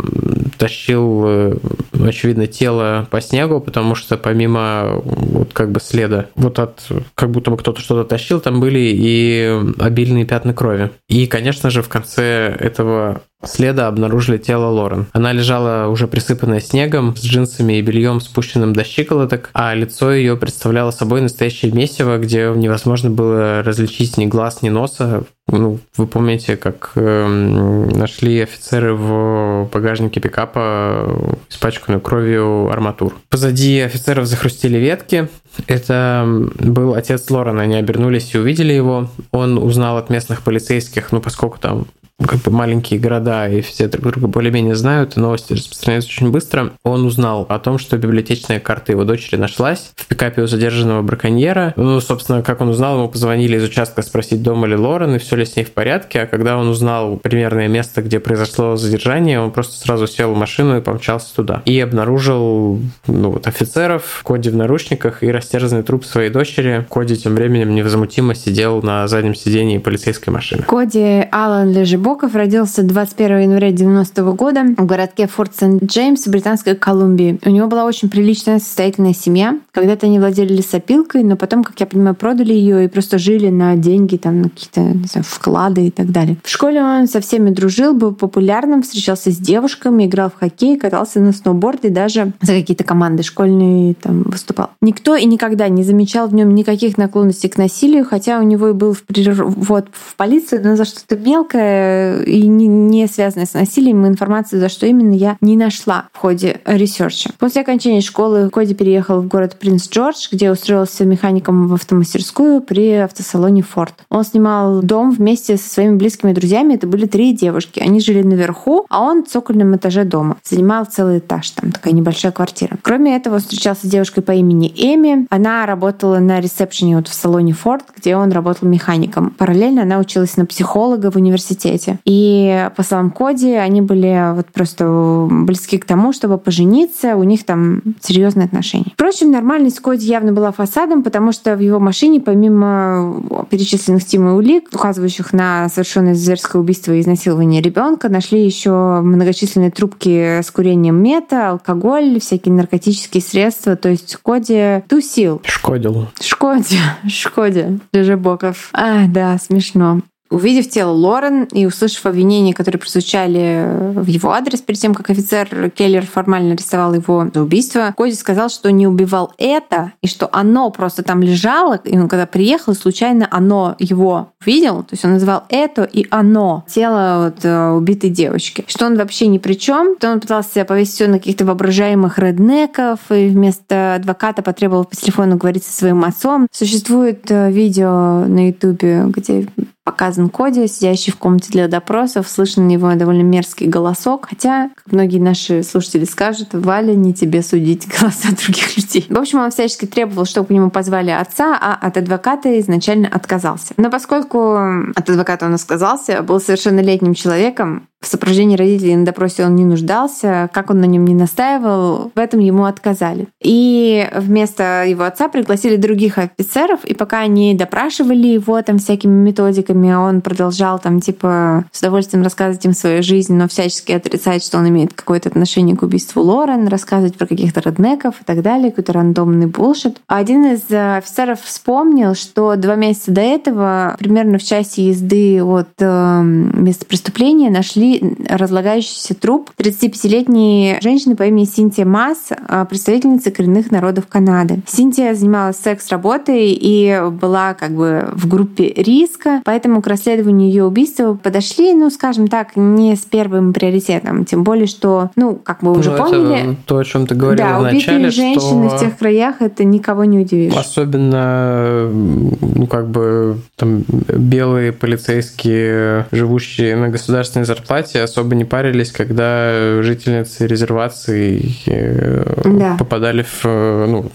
[0.59, 1.57] тащил, э,
[2.05, 7.51] очевидно, тело по снегу, потому что помимо вот как бы следа, вот от, как будто
[7.51, 10.91] бы кто-то что-то тащил, там были и обильные пятна крови.
[11.09, 15.07] И, конечно же, в конце этого следа обнаружили тело Лорен.
[15.13, 20.37] Она лежала уже присыпанная снегом, с джинсами и бельем, спущенным до щиколоток, а лицо ее
[20.37, 25.25] представляло собой настоящее месиво, где невозможно было различить ни глаз, ни носа.
[25.51, 33.17] Ну, вы помните, как э, нашли офицеры в багажнике пикапа испачканную кровью арматур.
[33.31, 35.29] Позади офицеров захрустили ветки,
[35.67, 36.25] Это
[36.59, 37.63] был отец Лорена.
[37.63, 39.09] Они обернулись и увидели его.
[39.33, 41.87] Он узнал от местных полицейских, ну, поскольку там
[42.27, 47.05] как бы маленькие города и все друг друга более-менее знают, новости распространяются очень быстро, он
[47.05, 51.73] узнал о том, что библиотечная карта его дочери нашлась в пикапе у задержанного браконьера.
[51.77, 55.37] Ну, собственно, как он узнал, ему позвонили из участка спросить, дома ли Лорен, и все
[55.37, 59.53] ли с ней в порядке, а когда он узнал примерное место, где произошло задержание, он
[59.53, 61.63] просто сразу сел в машину и помчался туда.
[61.67, 66.85] И обнаружил ну, вот, офицеров, Коди в наручниках и растерзанный труп своей дочери.
[66.91, 70.65] Коди тем временем невозмутимо сидел на заднем сидении полицейской машины.
[70.65, 77.39] Коди Аллен Лежебо Набоков родился 21 января 90 года в городке Форт Сент-Джеймс, Британской Колумбии.
[77.45, 79.59] У него была очень приличная состоятельная семья.
[79.73, 83.77] Когда-то они владели лесопилкой, но потом, как я понимаю, продали ее и просто жили на
[83.77, 86.39] деньги, там, на какие-то знаю, вклады и так далее.
[86.43, 91.21] В школе он со всеми дружил, был популярным, встречался с девушками, играл в хоккей, катался
[91.21, 94.71] на сноуборде даже за какие-то команды школьные там выступал.
[94.81, 98.73] Никто и никогда не замечал в нем никаких наклонностей к насилию, хотя у него и
[98.73, 104.07] был в, вот, в полиции, но за что-то мелкое и не, не связанная с насилием,
[104.07, 107.31] информацию, за что именно я не нашла в ходе research а.
[107.39, 112.93] После окончания школы Коди переехал в город Принц Джордж, где устроился механиком в автомастерскую при
[112.93, 113.93] автосалоне Ford.
[114.11, 116.75] Он снимал дом вместе со своими близкими друзьями.
[116.75, 117.81] Это были три девушки.
[117.81, 120.37] Они жили наверху, а он в цокольном этаже дома.
[120.45, 122.79] Занимал целый этаж, там такая небольшая квартира.
[122.83, 125.18] Кроме этого, встречался с девушкой по имени Эми.
[125.31, 129.31] Она работала на ресепшене вот в салоне Ford, где он работал механиком.
[129.31, 131.99] Параллельно она училась на психолога в университете.
[132.05, 137.45] И по словам Коди, они были вот просто близки к тому, чтобы пожениться, у них
[137.45, 138.93] там серьезные отношения.
[138.95, 144.69] Впрочем, нормальность Коди явно была фасадом, потому что в его машине, помимо перечисленных стимул улик,
[144.73, 151.51] указывающих на совершенное зверское убийство и изнасилование ребенка, нашли еще многочисленные трубки с курением мета,
[151.51, 153.77] алкоголь, всякие наркотические средства.
[153.77, 155.08] То есть Коди тусил.
[155.45, 156.09] Шкодил.
[156.21, 156.79] Шкоди.
[157.09, 157.81] Шкоди.
[158.17, 158.71] Боков.
[158.73, 160.03] А, да, смешно.
[160.31, 165.71] Увидев тело Лорен и услышав обвинения, которые прозвучали в его адрес перед тем, как офицер
[165.71, 170.71] Келлер формально арестовал его за убийство, Коди сказал, что не убивал это, и что оно
[170.71, 175.45] просто там лежало, и он когда приехал, случайно оно его видел, то есть он называл
[175.49, 180.11] это и оно, тело вот, э, убитой девочки, что он вообще ни при чем, то
[180.11, 185.65] он пытался повесить все на каких-то воображаемых реднеков, и вместо адвоката потребовал по телефону говорить
[185.65, 186.47] со своим отцом.
[186.53, 189.47] Существует э, видео на ютубе, где
[189.89, 194.93] показан Коди, сидящий в комнате для допросов, слышен на него довольно мерзкий голосок, хотя, как
[194.93, 199.07] многие наши слушатели скажут, Валя, не тебе судить голоса других людей.
[199.09, 203.73] В общем, он всячески требовал, чтобы к нему позвали отца, а от адвоката изначально отказался.
[203.79, 204.57] Но поскольку
[204.95, 210.49] от адвоката он отказался, был совершеннолетним человеком, в сопровождении родителей на допросе он не нуждался,
[210.53, 213.27] как он на нем не настаивал, в этом ему отказали.
[213.43, 219.93] И вместо его отца пригласили других офицеров, и пока они допрашивали его там всякими методиками,
[219.95, 224.69] он продолжал там типа с удовольствием рассказывать им свою жизнь, но всячески отрицать, что он
[224.69, 229.47] имеет какое-то отношение к убийству Лорен, рассказывать про каких-то роднеков и так далее, какой-то рандомный
[229.47, 230.01] булшит.
[230.07, 235.69] А один из офицеров вспомнил, что два месяца до этого, примерно в часе езды от
[235.81, 237.88] э, места преступления, нашли
[238.29, 244.61] разлагающийся труп 35-летней женщины по имени Синтия Масс, а, представительницы коренных народов Канады.
[244.67, 251.15] Синтия занималась секс-работой и была как бы в группе риска, поэтому к расследованию ее убийства
[251.15, 254.25] подошли, ну, скажем так, не с первым приоритетом.
[254.25, 256.57] Тем более, что, ну, как мы уже ну, поняли...
[256.67, 258.77] то, о чем ты говорила да, в начале, убитые женщины что...
[258.77, 260.55] в тех краях, это никого не удивишь.
[260.55, 268.91] Особенно, ну, как бы, там, белые полицейские, живущие на государственной зарплате, Карпате особо не парились,
[268.91, 272.77] когда жительницы резервации э, да.
[272.79, 274.11] попадали в, ну,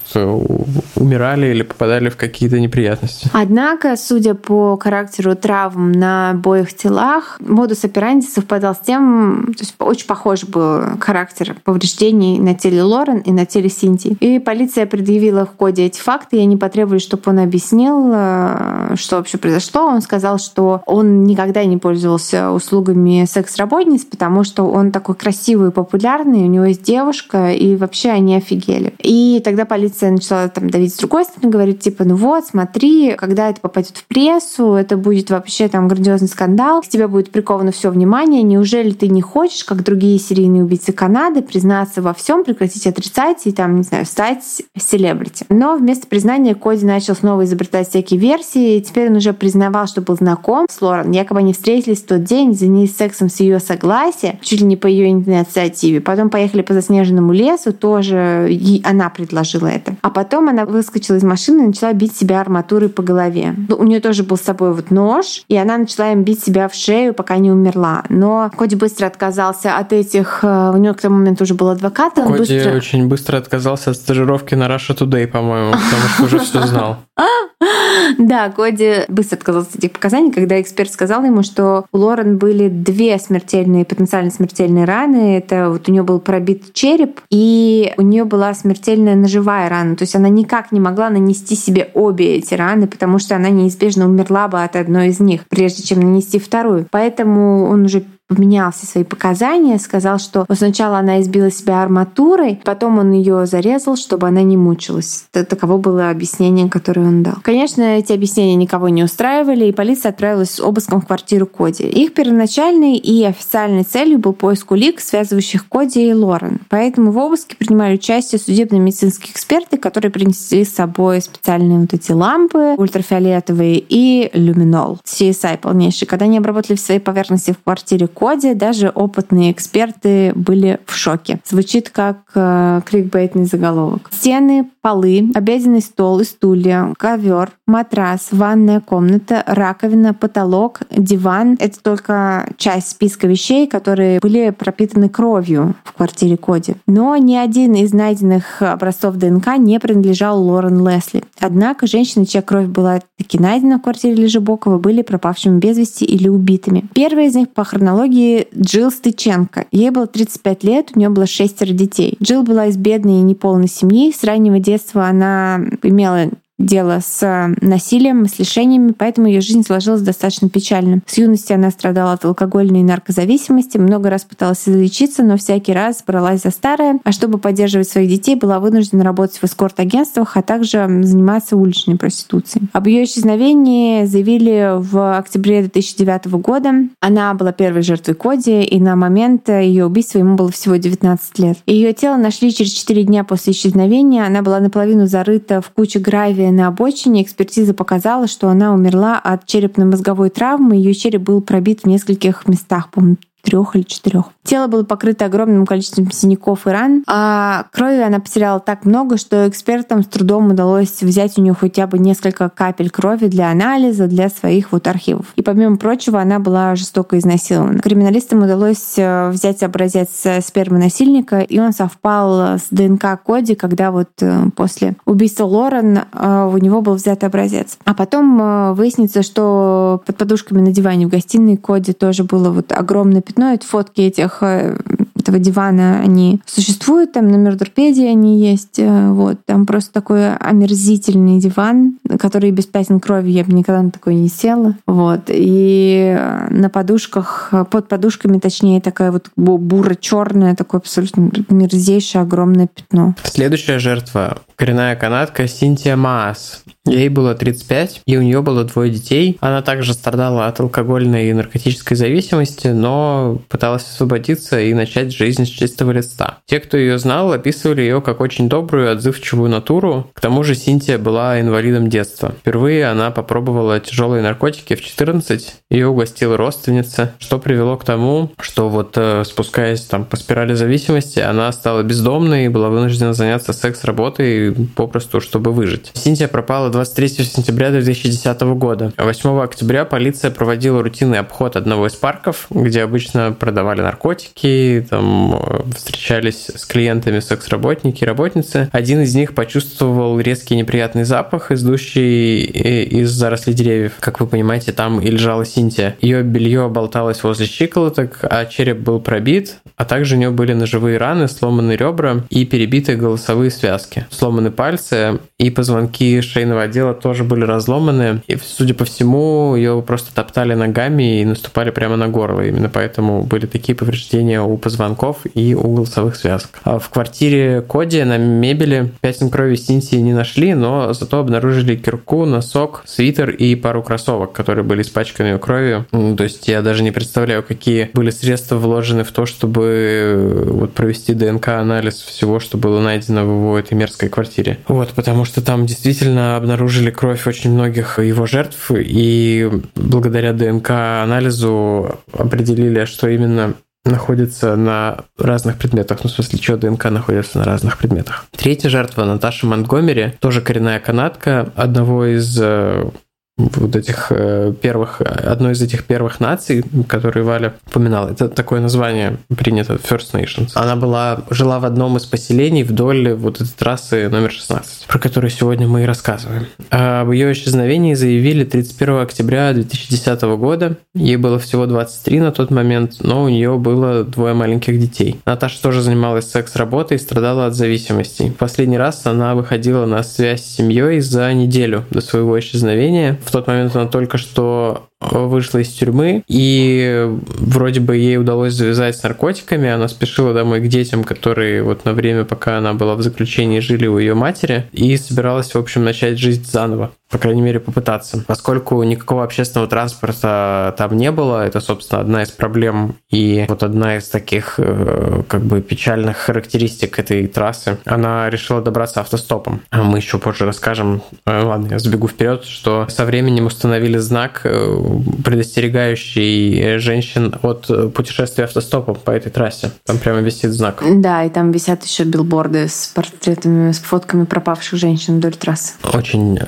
[0.95, 3.29] умирали или попадали в какие-то неприятности.
[3.33, 9.75] Однако, судя по характеру травм на обоих телах, модус операнди совпадал с тем, то есть
[9.79, 14.17] очень похож был характер повреждений на теле Лорен и на теле Синти.
[14.19, 19.17] И полиция предъявила в ходе эти факты, и они потребовали, чтобы он объяснил, э, что
[19.17, 19.85] вообще произошло.
[19.85, 25.69] Он сказал, что он никогда не пользовался услугами секс секс-работниц, потому что он такой красивый
[25.69, 28.93] и популярный, у него есть девушка, и вообще они офигели.
[28.99, 33.49] И тогда полиция начала там давить с другой стороны, говорит, типа, ну вот, смотри, когда
[33.49, 37.89] это попадет в прессу, это будет вообще там грандиозный скандал, с тебя будет приковано все
[37.89, 43.41] внимание, неужели ты не хочешь, как другие серийные убийцы Канады, признаться во всем, прекратить отрицать
[43.45, 44.43] и там, не знаю, стать
[44.77, 45.45] селебрити.
[45.49, 50.01] Но вместо признания Коди начал снова изобретать всякие версии, и теперь он уже признавал, что
[50.01, 54.39] был знаком с Лорен, якобы они встретились в тот день, занялись сексом с ее согласия,
[54.41, 56.01] чуть ли не по ее инициативе.
[56.01, 59.95] Потом поехали по заснеженному лесу, тоже ей, она предложила это.
[60.01, 63.55] А потом она выскочила из машины и начала бить себя арматурой по голове.
[63.69, 66.67] Ну, у нее тоже был с собой вот нож, и она начала им бить себя
[66.67, 68.03] в шею, пока не умерла.
[68.09, 70.39] Но Коди быстро отказался от этих...
[70.43, 72.13] Э, у него к тому моменту уже был адвокат.
[72.15, 72.75] Коди быстро...
[72.75, 76.97] очень быстро отказался от стажировки на Russia Today, по-моему, потому что уже все знал.
[78.17, 82.67] Да, Коди быстро отказался от этих показаний, когда эксперт сказал ему, что у Лорен были
[82.67, 85.37] две смертельные, потенциально смертельные раны.
[85.37, 89.95] Это вот у нее был пробит череп, и у нее была смертельная ножевая рана.
[89.95, 94.05] То есть она никак не могла нанести себе обе эти раны, потому что она неизбежно
[94.05, 96.87] умерла бы от одной из них, прежде чем нанести вторую.
[96.91, 102.99] Поэтому он уже поменял все свои показания, сказал, что сначала она избила себя арматурой, потом
[102.99, 105.25] он ее зарезал, чтобы она не мучилась.
[105.31, 107.35] Таково было объяснение, которое он дал.
[107.41, 111.83] Конечно, эти объяснения никого не устраивали, и полиция отправилась с обыском в квартиру Коди.
[111.83, 116.59] Их первоначальной и официальной целью был поиск улик, связывающих Коди и Лорен.
[116.69, 122.75] Поэтому в обыске принимали участие судебно-медицинские эксперты, которые принесли с собой специальные вот эти лампы
[122.77, 124.99] ультрафиолетовые и люминол.
[125.03, 126.07] CSI полнейший.
[126.07, 131.41] Когда они обработали все поверхности в квартире коде даже опытные эксперты были в шоке.
[131.45, 134.09] Звучит как э, кликбейтный заголовок.
[134.13, 142.47] Стены, полы, обеденный стол и стулья, ковер, матрас, ванная комната, раковина, потолок, диван— это только
[142.55, 146.75] часть списка вещей, которые были пропитаны кровью в квартире Коди.
[146.87, 151.25] Но ни один из найденных образцов ДНК не принадлежал Лорен Лесли.
[151.45, 156.29] Однако женщины, чья кровь была таки найдена в квартире Лежебокова, были пропавшими без вести или
[156.29, 156.85] убитыми.
[156.95, 159.65] Первая из них по хронологии Джилл Стыченко.
[159.73, 162.17] Ей было 35 лет, у нее было шестеро детей.
[162.23, 164.13] Джилл была из бедной и неполной семьи.
[164.17, 166.29] С раннего детства она имела
[166.65, 171.01] дело с э, насилием, с лишениями, поэтому ее жизнь сложилась достаточно печально.
[171.05, 176.03] С юности она страдала от алкогольной и наркозависимости, много раз пыталась излечиться, но всякий раз
[176.05, 180.87] бралась за старое, а чтобы поддерживать своих детей, была вынуждена работать в эскорт-агентствах, а также
[181.03, 182.67] заниматься уличной проституцией.
[182.73, 186.73] Об ее исчезновении заявили в октябре 2009 года.
[186.99, 191.57] Она была первой жертвой Коди, и на момент ее убийства ему было всего 19 лет.
[191.65, 194.25] Ее тело нашли через 4 дня после исчезновения.
[194.25, 199.45] Она была наполовину зарыта в куче гравия на обочине экспертиза показала, что она умерла от
[199.45, 200.75] черепно-мозговой травмы.
[200.75, 204.25] Ее череп был пробит в нескольких местах, по-моему, трех или четырех.
[204.43, 209.47] Тело было покрыто огромным количеством синяков и ран, а крови она потеряла так много, что
[209.47, 214.29] экспертам с трудом удалось взять у нее хотя бы несколько капель крови для анализа, для
[214.29, 215.27] своих вот архивов.
[215.35, 217.79] И помимо прочего, она была жестоко изнасилована.
[217.79, 220.09] Криминалистам удалось э, взять образец
[220.41, 226.49] спермы насильника, и он совпал с ДНК Коди, когда вот э, после убийства Лорен э,
[226.51, 227.77] у него был взят образец.
[227.83, 233.21] А потом выяснится, что под подушками на диване в гостиной Коди тоже было вот огромное
[233.33, 233.53] пятно.
[233.53, 234.77] Это фотки этих э,
[235.23, 241.39] этого дивана, они существуют, там на Мёрдерпедии они есть, э, вот, там просто такой омерзительный
[241.39, 246.47] диван, который без пятен крови, я бы никогда на такой не села, вот, и э,
[246.49, 253.15] на подушках, под подушками, точнее, такая вот буро-черная, такое абсолютно мерзейшее огромное пятно.
[253.23, 256.63] Следующая жертва— коренная канадка Синтия Маас.
[256.85, 259.37] Ей было 35, и у нее было двое детей.
[259.39, 265.49] Она также страдала от алкогольной и наркотической зависимости, но пыталась освободиться и начать жизнь с
[265.49, 266.39] чистого листа.
[266.45, 270.09] Те, кто ее знал, описывали ее как очень добрую, отзывчивую натуру.
[270.13, 272.33] К тому же Синтия была инвалидом детства.
[272.39, 278.69] Впервые она попробовала тяжелые наркотики в 14, ее угостила родственница, что привело к тому, что
[278.69, 284.53] вот э, спускаясь там по спирали зависимости, она стала бездомной и была вынуждена заняться секс-работой
[284.75, 285.91] попросту, чтобы выжить.
[285.93, 288.93] Синтия пропала 23 сентября 2010 года.
[288.97, 295.02] 8 октября полиция проводила рутинный обход одного из парков, где обычно продавали наркотики, там
[295.33, 298.69] э, встречались с клиентами секс-работники и работницы.
[298.71, 303.93] Один из них почувствовал резкий неприятный запах, идущий из зарослей деревьев.
[303.99, 305.95] Как вы понимаете, там и лежала Синтия.
[306.01, 310.97] Ее белье болталось возле щиколоток, а череп был пробит, а также у нее были ножевые
[310.97, 314.05] раны, сломанные ребра и перебитые голосовые связки.
[314.09, 318.21] Сломаны пальцы и позвонки шейного отдела тоже были разломаны.
[318.27, 322.41] И, судя по всему, ее просто топтали ногами и наступали прямо на горло.
[322.41, 326.49] Именно поэтому были такие повреждения у позвонка замков и у голосовых связок.
[326.63, 332.25] А в квартире Коди на мебели пятен крови Синтии не нашли, но зато обнаружили кирку,
[332.25, 335.85] носок, свитер и пару кроссовок, которые были испачканы кровью.
[335.91, 340.73] То есть я даже не представляю, какие были средства вложены в то, чтобы э, вот
[340.73, 344.59] провести ДНК-анализ всего, что было найдено в его этой мерзкой квартире.
[344.67, 352.85] Вот, потому что там действительно обнаружили кровь очень многих его жертв, и благодаря ДНК-анализу определили,
[352.85, 358.25] что именно находится на разных предметах, ну, в смысле, что ДНК находится на разных предметах.
[358.31, 362.89] Третья жертва, Наташа Монтгомери, тоже коренная канадка, одного из э,
[363.37, 368.09] вот этих э, первых, одной из этих первых наций, которые Валя упоминала.
[368.09, 370.51] Это такое название принято First Nations.
[370.53, 375.31] Она была, жила в одном из поселений вдоль вот этой трассы номер 16, про которую
[375.31, 376.45] сегодня мы и рассказываем.
[376.69, 380.77] Об ее исчезновении заявили 31 октября 2010 года.
[380.93, 385.19] Ей было всего 23 на тот момент, но у нее было двое маленьких детей.
[385.25, 388.31] Наташа тоже занималась секс-работой и страдала от зависимостей.
[388.31, 393.47] Последний раз она выходила на связь с семьей за неделю до своего исчезновения в тот
[393.47, 399.69] момент она только что вышла из тюрьмы, и вроде бы ей удалось завязать с наркотиками,
[399.69, 403.87] она спешила домой к детям, которые вот на время, пока она была в заключении, жили
[403.87, 408.23] у ее матери, и собиралась, в общем, начать жизнь заново по крайней мере, попытаться.
[408.25, 413.97] Поскольку никакого общественного транспорта там не было, это, собственно, одна из проблем и вот одна
[413.97, 417.77] из таких э, как бы печальных характеристик этой трассы.
[417.85, 419.61] Она решила добраться автостопом.
[419.69, 424.41] А мы еще позже расскажем, э, ладно, я сбегу вперед, что со временем установили знак,
[424.45, 424.75] э,
[425.23, 429.71] предостерегающий женщин от путешествия автостопом по этой трассе.
[429.85, 430.83] Там прямо висит знак.
[430.97, 435.73] Да, и там висят еще билборды с портретами, с фотками пропавших женщин вдоль трассы.
[435.93, 436.39] Очень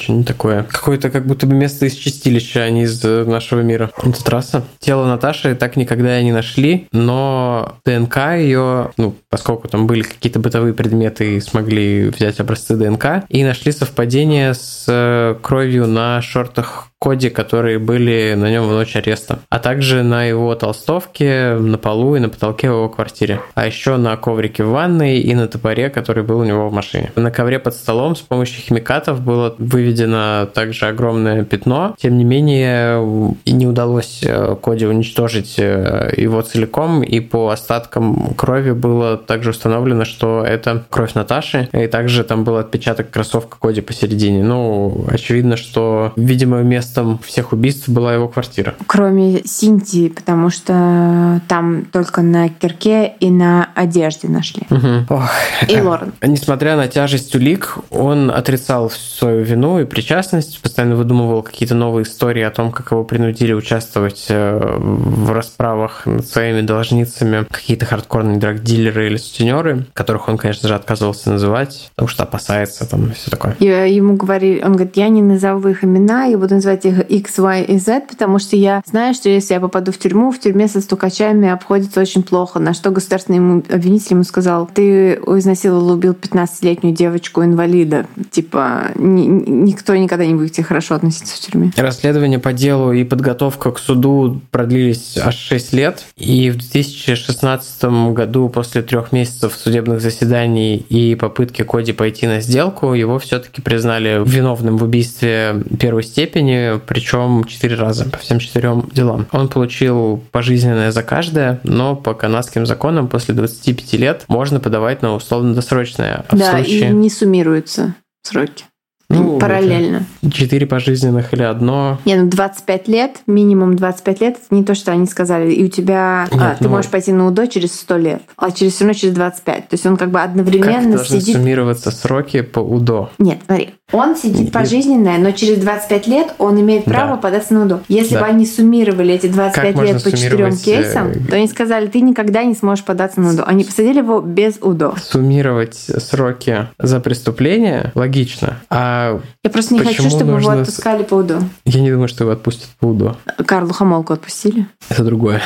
[0.00, 0.62] очень такое.
[0.64, 3.90] Какое-то как будто бы место из чистилища, а не из э, нашего мира.
[4.02, 4.64] Это трасса.
[4.78, 10.38] Тело Наташи так никогда и не нашли, но ДНК ее, ну, поскольку там были какие-то
[10.38, 17.30] бытовые предметы смогли взять образцы ДНК, и нашли совпадение с э, кровью на шортах коде,
[17.30, 22.20] которые были на нем в ночь ареста, а также на его толстовке, на полу и
[22.20, 26.22] на потолке в его квартире, а еще на коврике в ванной и на топоре, который
[26.22, 27.10] был у него в машине.
[27.16, 33.34] На ковре под столом с помощью химикатов было выведено также огромное пятно, тем не менее
[33.46, 40.04] не удалось э, Коде уничтожить э, его целиком, и по остаткам крови было также установлено,
[40.04, 44.44] что это кровь Наташи, и также там был отпечаток кроссовка Коди посередине.
[44.44, 48.74] Ну, очевидно, что, видимо, место местом всех убийств была его квартира.
[48.86, 54.62] Кроме Синтии, потому что там только на кирке и на одежде нашли.
[54.70, 55.14] Угу.
[55.14, 55.30] Ох,
[55.68, 55.84] и это...
[55.84, 56.12] Лорен.
[56.22, 62.42] Несмотря на тяжесть улик, он отрицал свою вину и причастность, постоянно выдумывал какие-то новые истории
[62.42, 69.06] о том, как его принудили участвовать э, в расправах над своими должницами, какие-то хардкорные драгдилеры
[69.06, 73.56] или сутенеры, которых он, конечно же, отказывался называть, потому что опасается там и все такое.
[73.60, 77.38] Я ему говорили, он говорит, я не назову их имена, я буду называть этих X,
[77.38, 80.68] Y и Z, потому что я знаю, что если я попаду в тюрьму, в тюрьме
[80.68, 82.58] со стукачами обходится очень плохо.
[82.58, 88.06] На что государственный обвинитель ему сказал, ты изнасиловал, убил 15-летнюю девочку-инвалида.
[88.30, 91.72] Типа, ни, никто никогда не будет тебе хорошо относиться в тюрьме.
[91.76, 96.04] Расследование по делу и подготовка к суду продлились аж 6 лет.
[96.16, 102.94] И в 2016 году, после трех месяцев судебных заседаний и попытки Коди пойти на сделку,
[102.94, 109.26] его все-таки признали виновным в убийстве первой степени причем четыре раза по всем четырем делам.
[109.32, 115.14] Он получил пожизненное за каждое, но по канадским законам после 25 лет можно подавать на
[115.14, 116.24] условно-досрочное.
[116.28, 116.90] А да, случае...
[116.90, 118.64] и не суммируются сроки.
[119.10, 120.06] Ну, параллельно.
[120.32, 121.98] Четыре пожизненных или одно?
[122.04, 125.52] Не, ну 25 лет, минимум 25 лет, это не то, что они сказали.
[125.52, 126.28] И у тебя...
[126.30, 126.64] Нет, а, ну...
[126.64, 129.68] Ты можешь пойти на УДО через 100 лет, а через все равно через 25.
[129.68, 131.34] То есть он как бы одновременно как сидит...
[131.34, 133.10] суммироваться сроки по УДО?
[133.18, 133.74] Нет, смотри.
[133.92, 137.16] Он сидит пожизненное, но через 25 лет он имеет право да.
[137.16, 137.80] податься на УДО.
[137.88, 138.20] Если да.
[138.20, 142.00] бы они суммировали эти 25 как лет по четырем кейсам, э, то они сказали, ты
[142.00, 143.44] никогда не сможешь податься на УДО.
[143.46, 144.94] Они посадили его без УДО.
[145.02, 148.58] Суммировать сроки за преступление логично.
[148.70, 150.52] А Я просто не хочу, чтобы нужно...
[150.52, 151.40] его отпускали по УДО.
[151.64, 153.16] Я не думаю, что его отпустят по УДО.
[153.46, 154.66] Карлу Хамолку отпустили?
[154.88, 155.42] Это другое.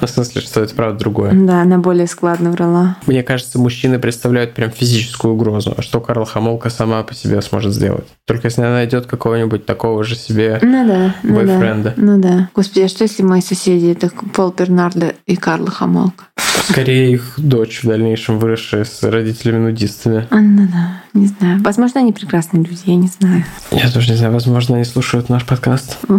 [0.00, 1.32] Ну, в смысле, что это правда другое.
[1.32, 2.96] Да, она более складно врала.
[3.06, 5.74] Мне кажется, мужчины представляют прям физическую угрозу.
[5.76, 8.06] А что Карл Хамолка сама по себе сможет сделать?
[8.26, 11.94] Только если она найдет какого-нибудь такого же себе ну, да, бойфренда.
[11.96, 12.12] Ну да.
[12.12, 12.50] Ну да.
[12.54, 16.24] Господи, а что если мои соседи это Пол Бернардо и Карл Хамолка?
[16.68, 20.26] Скорее их дочь в дальнейшем выросшая с родителями-нудистами.
[20.30, 21.62] А, ну да, не знаю.
[21.62, 23.44] Возможно, они прекрасные люди, я не знаю.
[23.70, 25.96] Я тоже не знаю, возможно, они слушают наш подкаст.
[26.06, 26.18] Вот,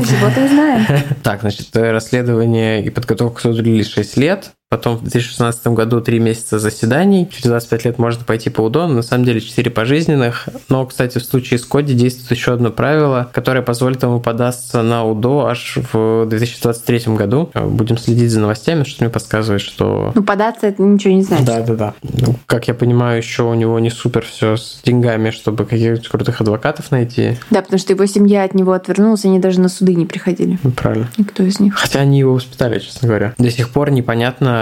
[0.00, 0.86] и чего-то узнаем.
[1.22, 4.52] Так, значит, расследование и подготовка к суду длились 6 лет.
[4.70, 7.28] Потом в 2016 году 3 месяца заседаний.
[7.28, 8.86] Через 25 лет можно пойти по УДО.
[8.86, 10.48] На самом деле 4 пожизненных.
[10.68, 15.04] Но, кстати, в случае с Коди действует еще одно правило, которое позволит ему податься на
[15.04, 17.50] УДО аж в 2023 году.
[17.52, 20.12] Будем следить за новостями, что мне подсказывает, что...
[20.14, 21.46] Ну, податься это ничего не значит.
[21.46, 21.94] Да, да, да.
[22.04, 26.40] Ну, как я понимаю, еще у него не супер все с деньгами, чтобы каких-то крутых
[26.42, 27.38] адвокатов найти.
[27.50, 30.60] Да, потому что его семья от него отвернулась, они даже на суды не приходили.
[30.62, 31.08] Ну, Правильно.
[31.18, 31.74] Никто из них.
[31.74, 33.34] Хотя они его воспитали, честно говоря.
[33.36, 34.59] До сих пор непонятно,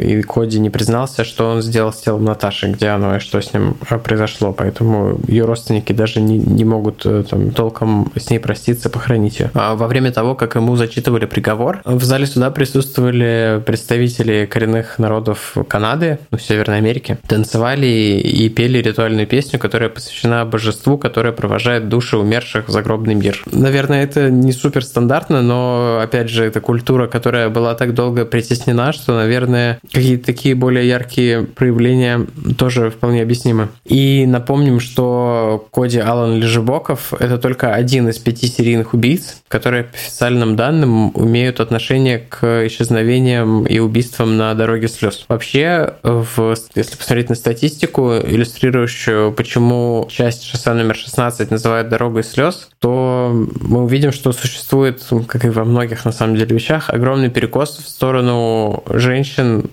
[0.00, 3.52] и Коди не признался, что он сделал с телом Наташи, где оно и что с
[3.52, 4.52] ним э, произошло.
[4.52, 9.50] Поэтому ее родственники даже не, не могут э, там, толком с ней проститься, похоронить ее.
[9.54, 15.56] А во время того, как ему зачитывали приговор, в зале суда присутствовали представители коренных народов
[15.68, 22.16] Канады, ну, Северной Америки, танцевали и пели ритуальную песню, которая посвящена божеству, которое провожает души
[22.16, 23.42] умерших в загробный мир.
[23.50, 28.92] Наверное, это не супер стандартно, но, опять же, это культура, которая была так долго притеснена,
[28.92, 29.29] что, наверное,
[29.92, 32.26] какие-то такие более яркие проявления
[32.56, 33.68] тоже вполне объяснимы.
[33.84, 39.94] И напомним, что Коди Алан Лежебоков— это только один из пяти серийных убийц, которые по
[39.94, 45.24] официальным данным имеют отношение к исчезновениям и убийствам на дороге слез.
[45.28, 52.68] Вообще, в, если посмотреть на статистику, иллюстрирующую, почему часть шоссе номер 16 называют дорогой слез,
[52.80, 57.78] то мы увидим, что существует, как и во многих на самом деле вещах, огромный перекос
[57.78, 59.19] в сторону женщин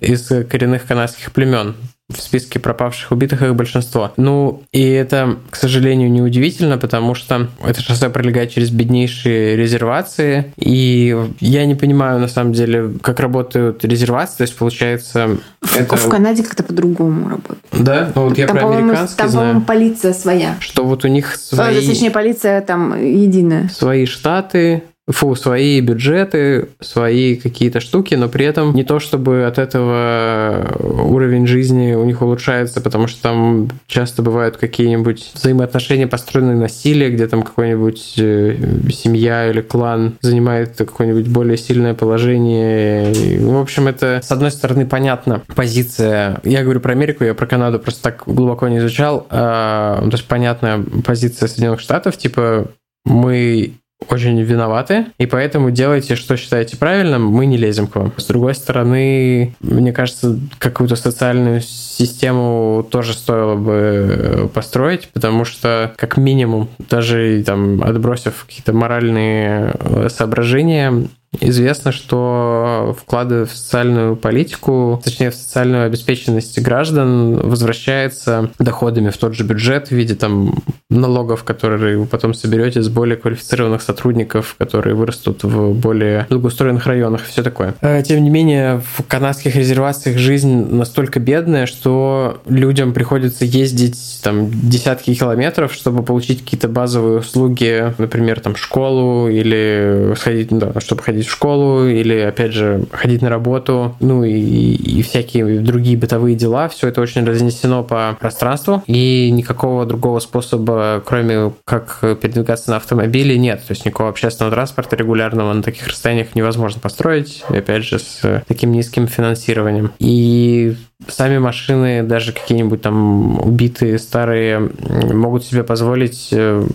[0.01, 1.75] из коренных канадских племен
[2.09, 4.13] в списке пропавших убитых их большинство.
[4.15, 11.15] Ну, и это, к сожалению, неудивительно, потому что это шоссе пролегает через беднейшие резервации, и
[11.41, 15.37] я не понимаю, на самом деле, как работают резервации, то есть, получается...
[15.61, 15.97] В, это...
[15.97, 17.59] в Канаде как-то по-другому работает.
[17.73, 18.09] Да?
[18.15, 20.55] Ну, вот я там, про американский там, по-моему, полиция своя.
[20.61, 21.73] что вот у них Свои...
[21.75, 23.67] свои, Точнее, полиция там единая.
[23.67, 29.57] свои штаты, фу, свои бюджеты, свои какие-то штуки, но при этом не то, чтобы от
[29.57, 36.67] этого уровень жизни у них улучшается, потому что там часто бывают какие-нибудь взаимоотношения, построенные на
[36.67, 38.57] силе, где там какой-нибудь э,
[38.91, 43.13] семья или клан занимает какое-нибудь более сильное положение.
[43.13, 46.41] И, в общем, это, с одной стороны, понятна позиция.
[46.43, 49.25] Я говорю про Америку, я про Канаду просто так глубоко не изучал.
[49.29, 52.67] А, то есть понятная позиция Соединенных Штатов, типа
[53.05, 53.73] мы
[54.09, 58.13] очень виноваты, и поэтому делайте, что считаете правильным, мы не лезем к вам.
[58.15, 66.17] С другой стороны, мне кажется, какую-то социальную систему тоже стоило бы построить, потому что, как
[66.17, 69.73] минимум, даже там отбросив какие-то моральные
[70.09, 71.07] соображения,
[71.41, 79.33] Известно, что вклады в социальную политику, точнее в социальную обеспеченность граждан возвращается доходами в тот
[79.33, 80.55] же бюджет в виде там
[80.89, 87.21] налогов, которые вы потом соберете с более квалифицированных сотрудников, которые вырастут в более благоустроенных районах
[87.27, 87.75] и все такое.
[87.81, 94.49] Э, тем не менее, в канадских резервациях жизнь настолько бедная, что людям приходится ездить там
[94.51, 101.26] десятки километров, чтобы получить какие-то базовые услуги, например, там школу или сходить, да, чтобы ходить
[101.27, 106.67] в школу или, опять же, ходить на работу, ну и, и всякие другие бытовые дела.
[106.69, 113.37] Все это очень разнесено по пространству, и никакого другого способа, кроме как передвигаться на автомобиле,
[113.37, 113.59] нет.
[113.67, 118.71] То есть никакого общественного транспорта регулярного на таких расстояниях невозможно построить, опять же, с таким
[118.71, 119.91] низким финансированием.
[119.99, 120.75] И
[121.07, 124.71] сами машины, даже какие-нибудь там убитые старые,
[125.13, 126.65] могут себе позволить э,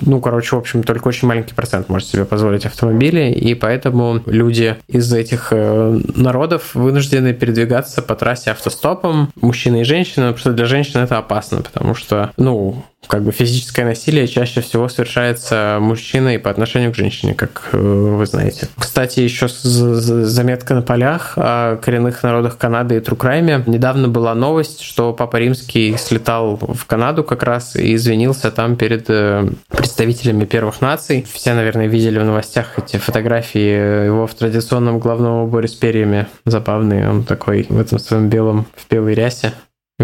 [0.00, 4.76] ну, короче, в общем, только очень маленький процент может себе позволить автомобили, и поэтому люди
[4.88, 10.66] из этих э, народов вынуждены передвигаться по трассе автостопом, мужчины и женщины, потому что для
[10.66, 16.48] женщин это опасно, потому что, ну, как бы физическое насилие чаще всего совершается мужчиной по
[16.48, 18.68] отношению к женщине, как э, вы знаете.
[18.78, 23.64] Кстати, еще заметка на полях о коренных народах Канады и Трукрайме.
[23.66, 29.06] Недавно была новость, что Папа Римский слетал в Канаду как раз и извинился там перед
[29.08, 31.26] э, представителями первых наций.
[31.32, 36.28] Все, наверное, видели в новостях эти фотографии его в традиционном головном уборе с перьями.
[36.44, 39.52] Забавный он такой в этом своем белом, в белой рясе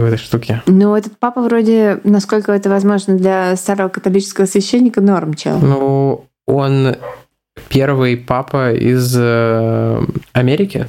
[0.01, 0.63] в этой штуке.
[0.67, 5.59] Ну, этот папа вроде, насколько это возможно для старого католического священника, норм чел.
[5.59, 6.97] Ну, он
[7.69, 10.01] первый папа из э,
[10.33, 10.87] Америки,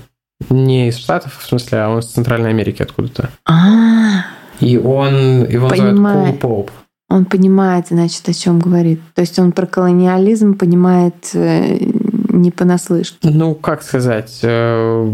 [0.50, 3.30] не из Штатов, в смысле, а он из Центральной Америки откуда-то.
[3.46, 4.26] А,
[4.60, 5.98] И он, его называют.
[6.00, 6.70] Cool Pope.
[7.10, 9.00] он понимает, значит, о чем говорит.
[9.16, 11.78] То есть он про колониализм понимает э,
[12.42, 13.18] не понаслышке.
[13.24, 15.12] Ну, как сказать, э,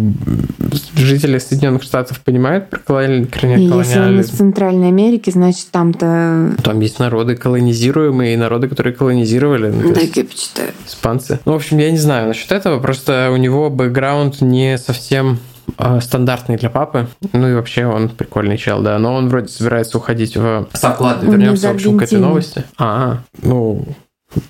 [0.95, 3.79] жители Соединенных Штатов понимают про колониализм?
[3.79, 6.55] Если он из Центральной Америки, значит, там-то...
[6.63, 9.69] Там есть народы колонизируемые и народы, которые колонизировали.
[9.69, 10.69] Ну, так я почитаю.
[10.85, 11.39] Испанцы.
[11.45, 15.39] Ну, в общем, я не знаю насчет этого, просто у него бэкграунд не совсем
[15.77, 17.07] а, стандартный для папы.
[17.31, 18.97] Ну и вообще он прикольный чел, да.
[18.99, 21.23] Но он вроде собирается уходить в соклад.
[21.23, 22.63] Вернемся, в общем, к этой новости.
[22.77, 23.85] А, ну,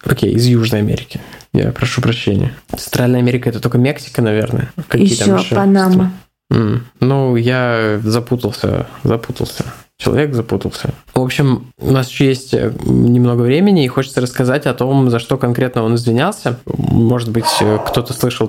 [0.05, 1.21] окей, из Южной Америки.
[1.53, 2.53] Я прошу прощения.
[2.75, 4.71] Центральная Америка это только Мексика, наверное.
[4.87, 6.13] Какие еще, там еще Панама.
[6.51, 6.79] Mm.
[6.99, 9.65] Ну, я запутался, запутался
[10.03, 10.89] человек запутался.
[11.13, 15.19] В общем, у нас еще есть э, немного времени, и хочется рассказать о том, за
[15.19, 16.59] что конкретно он извинялся.
[16.65, 18.47] Может быть, э, кто-то слышал,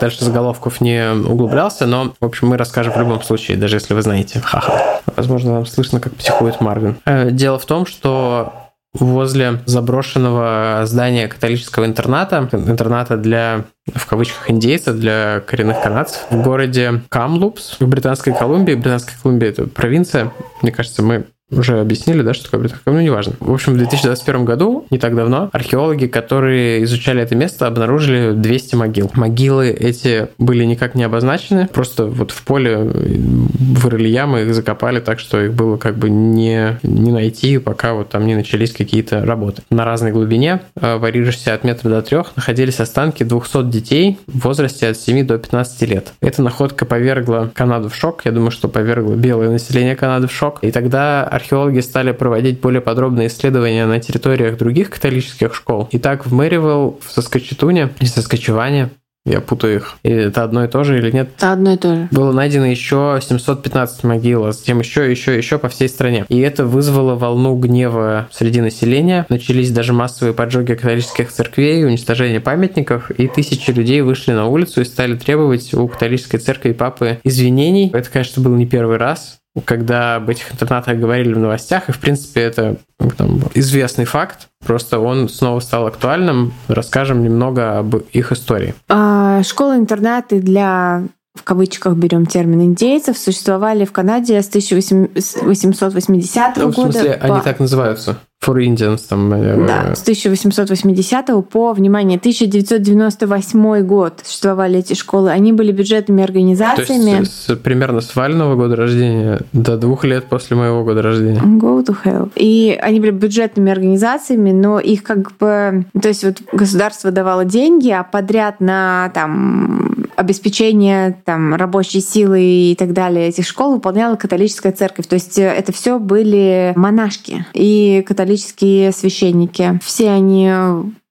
[0.00, 4.02] дальше заголовков не углублялся, но, в общем, мы расскажем в любом случае, даже если вы
[4.02, 4.40] знаете.
[4.40, 5.00] Ха-ха.
[5.16, 6.96] Возможно, вам слышно, как психует Марвин.
[7.04, 13.64] Э, дело в том, что возле заброшенного здания католического интерната, интерната для,
[13.94, 18.74] в кавычках, индейцев, для коренных канадцев, в городе Камлупс в Британской Колумбии.
[18.74, 20.32] Британская Колумбия– это провинция.
[20.62, 23.34] Мне кажется, мы уже объяснили, да, что такое Британская ну, неважно.
[23.40, 28.74] В общем, в 2021 году, не так давно, археологи, которые изучали это место, обнаружили 200
[28.74, 29.10] могил.
[29.14, 35.18] Могилы эти были никак не обозначены, просто вот в поле вырыли ямы, их закопали так,
[35.18, 39.62] что их было как бы не, не найти, пока вот там не начались какие-то работы.
[39.70, 44.88] На разной глубине, э, варьирующейся от метра до трех, находились останки 200 детей в возрасте
[44.88, 46.12] от 7 до 15 лет.
[46.20, 50.58] Эта находка повергла Канаду в шок, я думаю, что повергла белое население Канады в шок,
[50.62, 55.88] и тогда археологи стали проводить более подробные исследования на территориях других католических школ.
[55.92, 58.90] Итак, в Мэривилл, в Соскочетуне и Соскочеване
[59.28, 59.98] я путаю их.
[60.04, 61.28] И это одно и то же или нет?
[61.36, 62.08] Это одно и то же.
[62.10, 66.24] Было найдено еще 715 могил, а затем еще, еще, еще по всей стране.
[66.28, 69.26] И это вызвало волну гнева среди населения.
[69.28, 74.84] Начались даже массовые поджоги католических церквей, уничтожение памятников, и тысячи людей вышли на улицу и
[74.84, 77.90] стали требовать у католической церкви и папы извинений.
[77.92, 81.98] Это, конечно, был не первый раз когда об этих интернатах говорили в новостях, и, в
[81.98, 82.76] принципе, это
[83.16, 86.52] там, известный факт, просто он снова стал актуальным.
[86.68, 88.74] Расскажем немного об их истории.
[88.88, 91.04] А, школы-интернаты для
[91.34, 96.72] в кавычках берем термин индейцев, существовали в Канаде с 1880 ну, года.
[96.72, 97.26] В смысле, по...
[97.26, 98.18] они так называются?
[98.44, 99.30] For Indians там.
[99.30, 105.30] Да, с 1880 по, внимание, 1998 год существовали эти школы.
[105.30, 107.10] Они были бюджетными организациями.
[107.10, 111.40] То есть с, примерно с Вального года рождения до двух лет после моего года рождения.
[111.40, 112.30] Go to hell.
[112.36, 115.84] И они были бюджетными организациями, но их как бы...
[116.00, 122.74] То есть вот государство давало деньги, а подряд на там обеспечение там, рабочей силы и
[122.76, 125.06] так далее этих школ выполняла католическая церковь.
[125.06, 129.78] То есть это все были монашки и католические священники.
[129.82, 130.50] Все они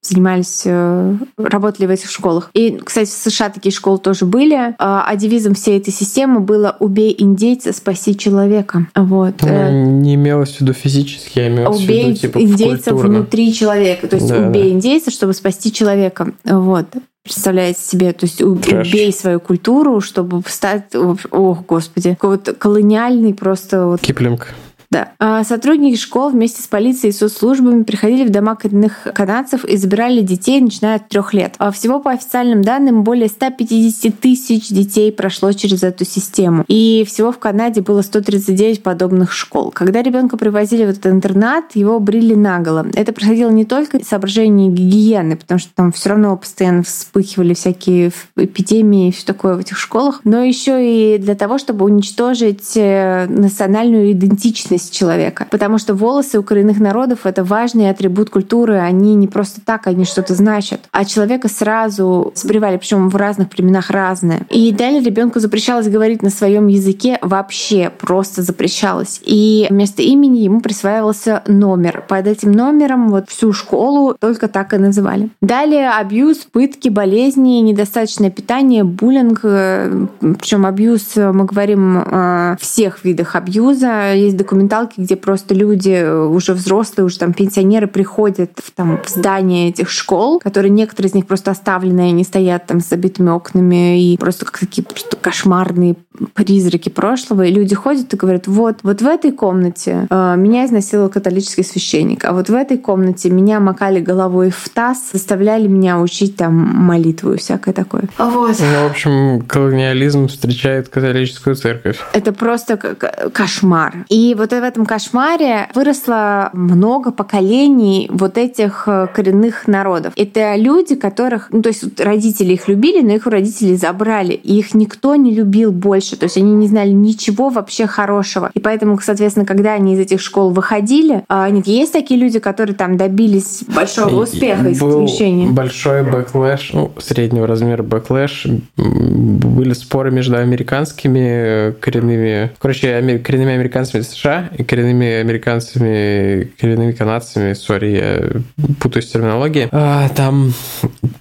[0.02, 2.50] занимались, э, работали в этих школах.
[2.54, 4.74] И, кстати, в США такие школы тоже были.
[4.78, 8.86] А, а девизом всей этой системы было «Убей индейца, спаси человека».
[8.94, 9.42] Вот.
[9.42, 14.06] Ну, не имелось в виду физически, а имелось убей в виду типа индейца внутри человека.
[14.06, 14.70] То есть да, убей да.
[14.70, 16.32] индейца, чтобы спасти человека.
[16.44, 16.86] Вот
[17.28, 18.88] представляете себе, то есть Трэш.
[18.88, 24.00] убей свою культуру, чтобы стать, ох, господи, какой-то колониальный просто вот.
[24.00, 24.54] Киплинг.
[24.90, 25.12] Да.
[25.18, 30.22] А сотрудники школ вместе с полицией и соцслужбами приходили в дома коренных канадцев и забирали
[30.22, 31.54] детей, начиная от трех лет.
[31.58, 36.64] А всего по официальным данным более 150 тысяч детей прошло через эту систему.
[36.68, 39.70] И всего в Канаде было 139 подобных школ.
[39.70, 42.86] Когда ребенка привозили в этот интернат, его брили наголо.
[42.94, 48.10] Это происходило не только из соображений гигиены, потому что там все равно постоянно вспыхивали всякие
[48.36, 53.26] эпидемии и все такое в этих школах, но еще и для того, чтобы уничтожить э,
[53.28, 55.46] национальную идентичность личность человека.
[55.50, 58.78] Потому что волосы у коренных народов— это важный атрибут культуры.
[58.78, 60.80] Они не просто так, они что-то значат.
[60.92, 64.46] А человека сразу сбривали, причем в разных племенах разное.
[64.50, 69.20] И далее ребенку запрещалось говорить на своем языке вообще, просто запрещалось.
[69.24, 72.04] И вместо имени ему присваивался номер.
[72.08, 75.30] Под этим номером вот всю школу только так и называли.
[75.40, 79.40] Далее абьюз, пытки, болезни, недостаточное питание, буллинг.
[79.40, 84.14] Причем абьюз, мы говорим о всех видах абьюза.
[84.14, 89.00] Есть документ документалки, где просто люди э, уже взрослые, уже там пенсионеры приходят в, там,
[89.02, 93.30] в здание этих школ, которые некоторые из них просто оставлены, они стоят там с забитыми
[93.30, 95.96] окнами и просто как такие просто кошмарные
[96.34, 101.10] призраки прошлого, и люди ходят и говорят, вот, вот в этой комнате э, меня изнасиловал
[101.10, 106.36] католический священник, а вот в этой комнате меня макали головой в таз, заставляли меня учить
[106.36, 108.04] там молитву и всякое такое.
[108.18, 108.56] Вот.
[108.58, 111.98] Ну, в общем, колониализм встречает католическую церковь.
[112.12, 114.04] Это просто кошмар.
[114.08, 120.12] И вот в этом кошмаре выросло много поколений вот этих э, коренных народов.
[120.16, 124.58] Это люди, которых, ну, то есть родители их любили, но их у родителей забрали, и
[124.58, 128.50] их никто не любил больше, то есть они не знали ничего вообще хорошего.
[128.54, 132.74] И поэтому, соответственно, когда они из этих школ выходили, а, нет, есть такие люди, которые
[132.74, 135.48] там добились большого успеха исключения.
[135.48, 138.46] Большой backlash, ну, среднего размера backlash.
[138.76, 148.42] Были споры между американскими коренными, короче, коренными американцами США коренными американцами, коренными канадцами, sorry, я
[148.80, 149.68] путаюсь в терминологии.
[149.72, 150.52] А, там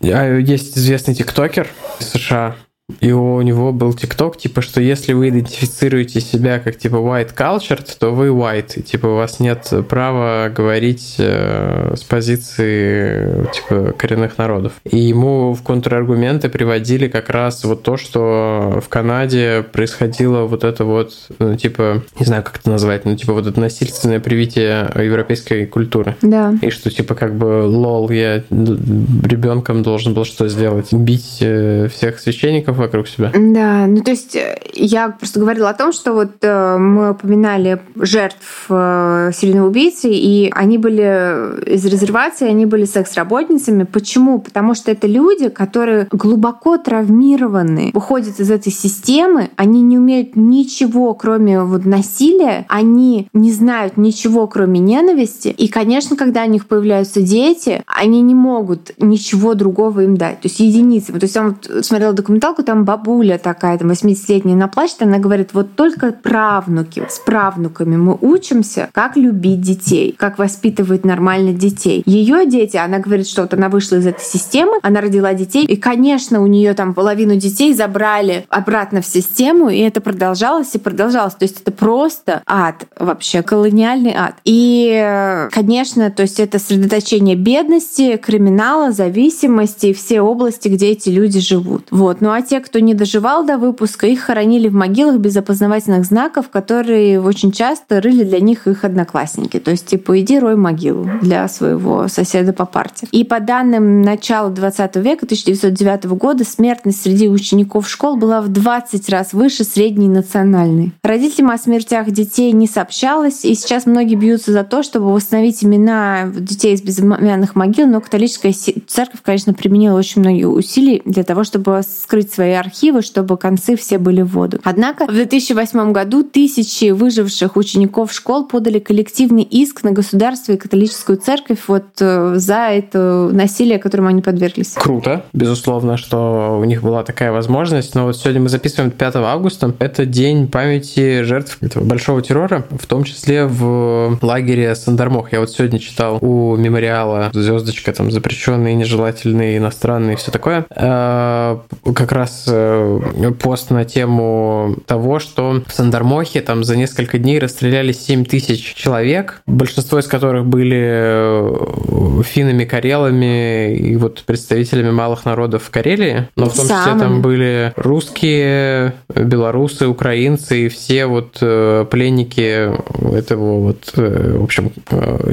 [0.03, 1.67] а, есть известный тиктокер
[1.99, 2.55] США,
[3.01, 7.81] и у него был ТикТок, типа, что если вы идентифицируете себя как, типа, white culture,
[7.99, 8.79] то вы white.
[8.79, 14.71] И, типа, у вас нет права говорить э, с позиции, типа, коренных народов.
[14.89, 20.85] И ему в контраргументы приводили как раз вот то, что в Канаде происходило вот это
[20.85, 25.65] вот, ну, типа, не знаю, как это назвать, ну, типа, вот это насильственное привитие европейской
[25.65, 26.15] культуры.
[26.21, 26.53] Да.
[26.61, 30.93] И что, типа, как бы, лол, я ребенком должен был что сделать?
[30.93, 33.31] Убить э, всех священников вокруг себя.
[33.33, 37.81] Да, ну то есть э, я просто говорила о том, что вот э, мы упоминали
[37.95, 43.83] жертв э, серийного убийцы, и они были из резервации, они были секс-работницами.
[43.83, 44.39] Почему?
[44.39, 51.13] Потому что это люди, которые глубоко травмированы, выходят из этой системы, они не умеют ничего,
[51.13, 55.49] кроме вот насилия, они не знают ничего, кроме ненависти.
[55.49, 60.41] И, конечно, когда у них появляются дети, они не могут ничего другого им дать.
[60.41, 61.13] То есть единицы.
[61.13, 65.53] То есть я вот смотрела документалку, там бабуля такая, там 80-летняя на плачет, она говорит,
[65.53, 72.03] вот только правнуки, с правнуками мы учимся, как любить детей, как воспитывать нормально детей.
[72.05, 75.77] Ее дети, она говорит, что вот она вышла из этой системы, она родила детей, и,
[75.77, 81.35] конечно, у нее там половину детей забрали обратно в систему, и это продолжалось и продолжалось.
[81.35, 84.35] То есть это просто ад вообще, колониальный ад.
[84.43, 91.87] И, конечно, то есть это сосредоточение бедности, криминала, зависимости, все области, где эти люди живут.
[91.91, 92.19] Вот.
[92.19, 96.05] Ну а те, те, кто не доживал до выпуска, их хоронили в могилах без опознавательных
[96.05, 99.59] знаков, которые очень часто рыли для них их одноклассники.
[99.59, 103.07] То есть, типа, иди рой могилу для своего соседа по парте.
[103.11, 109.07] И по данным начала 20 века, 1909 года, смертность среди учеников школ была в 20
[109.09, 110.93] раз выше средней национальной.
[111.03, 116.31] Родителям о смертях детей не сообщалось, и сейчас многие бьются за то, чтобы восстановить имена
[116.33, 118.53] детей из безымянных могил, но католическая
[118.87, 123.75] церковь, конечно, применила очень многие усилий для того, чтобы скрыть свои свои архивы, чтобы концы
[123.75, 124.59] все были в воду.
[124.63, 131.17] Однако в 2008 году тысячи выживших учеников школ подали коллективный иск на государство и католическую
[131.17, 134.75] церковь вот э, за это насилие, которому они подверглись.
[134.75, 137.95] Круто, безусловно, что у них была такая возможность.
[137.95, 139.73] Но вот сегодня мы записываем 5 августа.
[139.79, 145.33] Это день памяти жертв этого большого террора, в том числе в лагере Сандармох.
[145.33, 150.65] Я вот сегодня читал у мемориала звездочка там запрещенные, нежелательные, иностранные, все такое.
[150.69, 151.57] Э,
[151.93, 157.91] как раз Э, пост на тему того, что в Сандармохе там за несколько дней расстреляли
[157.91, 165.63] 7 тысяч человек, большинство из которых были э, финами, карелами и вот представителями малых народов
[165.63, 171.85] в Карелии, но в том числе там были русские, белорусы, украинцы и все вот э,
[171.89, 172.71] пленники
[173.15, 174.71] этого вот, в общем,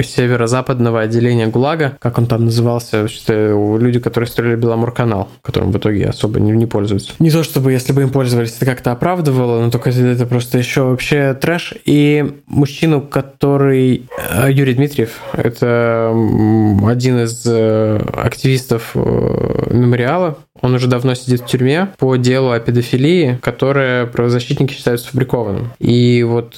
[0.03, 6.41] северо-западного отделения ГУЛАГа, как он там назывался, люди, которые строили Беломорканал, которым в итоге особо
[6.41, 7.15] не, не пользовались пользуются.
[7.19, 10.83] Не то чтобы, если бы им пользовались, это как-то оправдывало, но только это просто еще
[10.83, 11.75] вообще трэш.
[11.85, 14.07] И мужчину, который...
[14.31, 16.11] Э, Юрий Дмитриев, это
[16.87, 18.99] один из э, активистов э,
[19.71, 25.73] мемориала, он уже давно сидит в тюрьме по делу о педофилии, которое правозащитники считают сфабрикованным.
[25.79, 26.57] И вот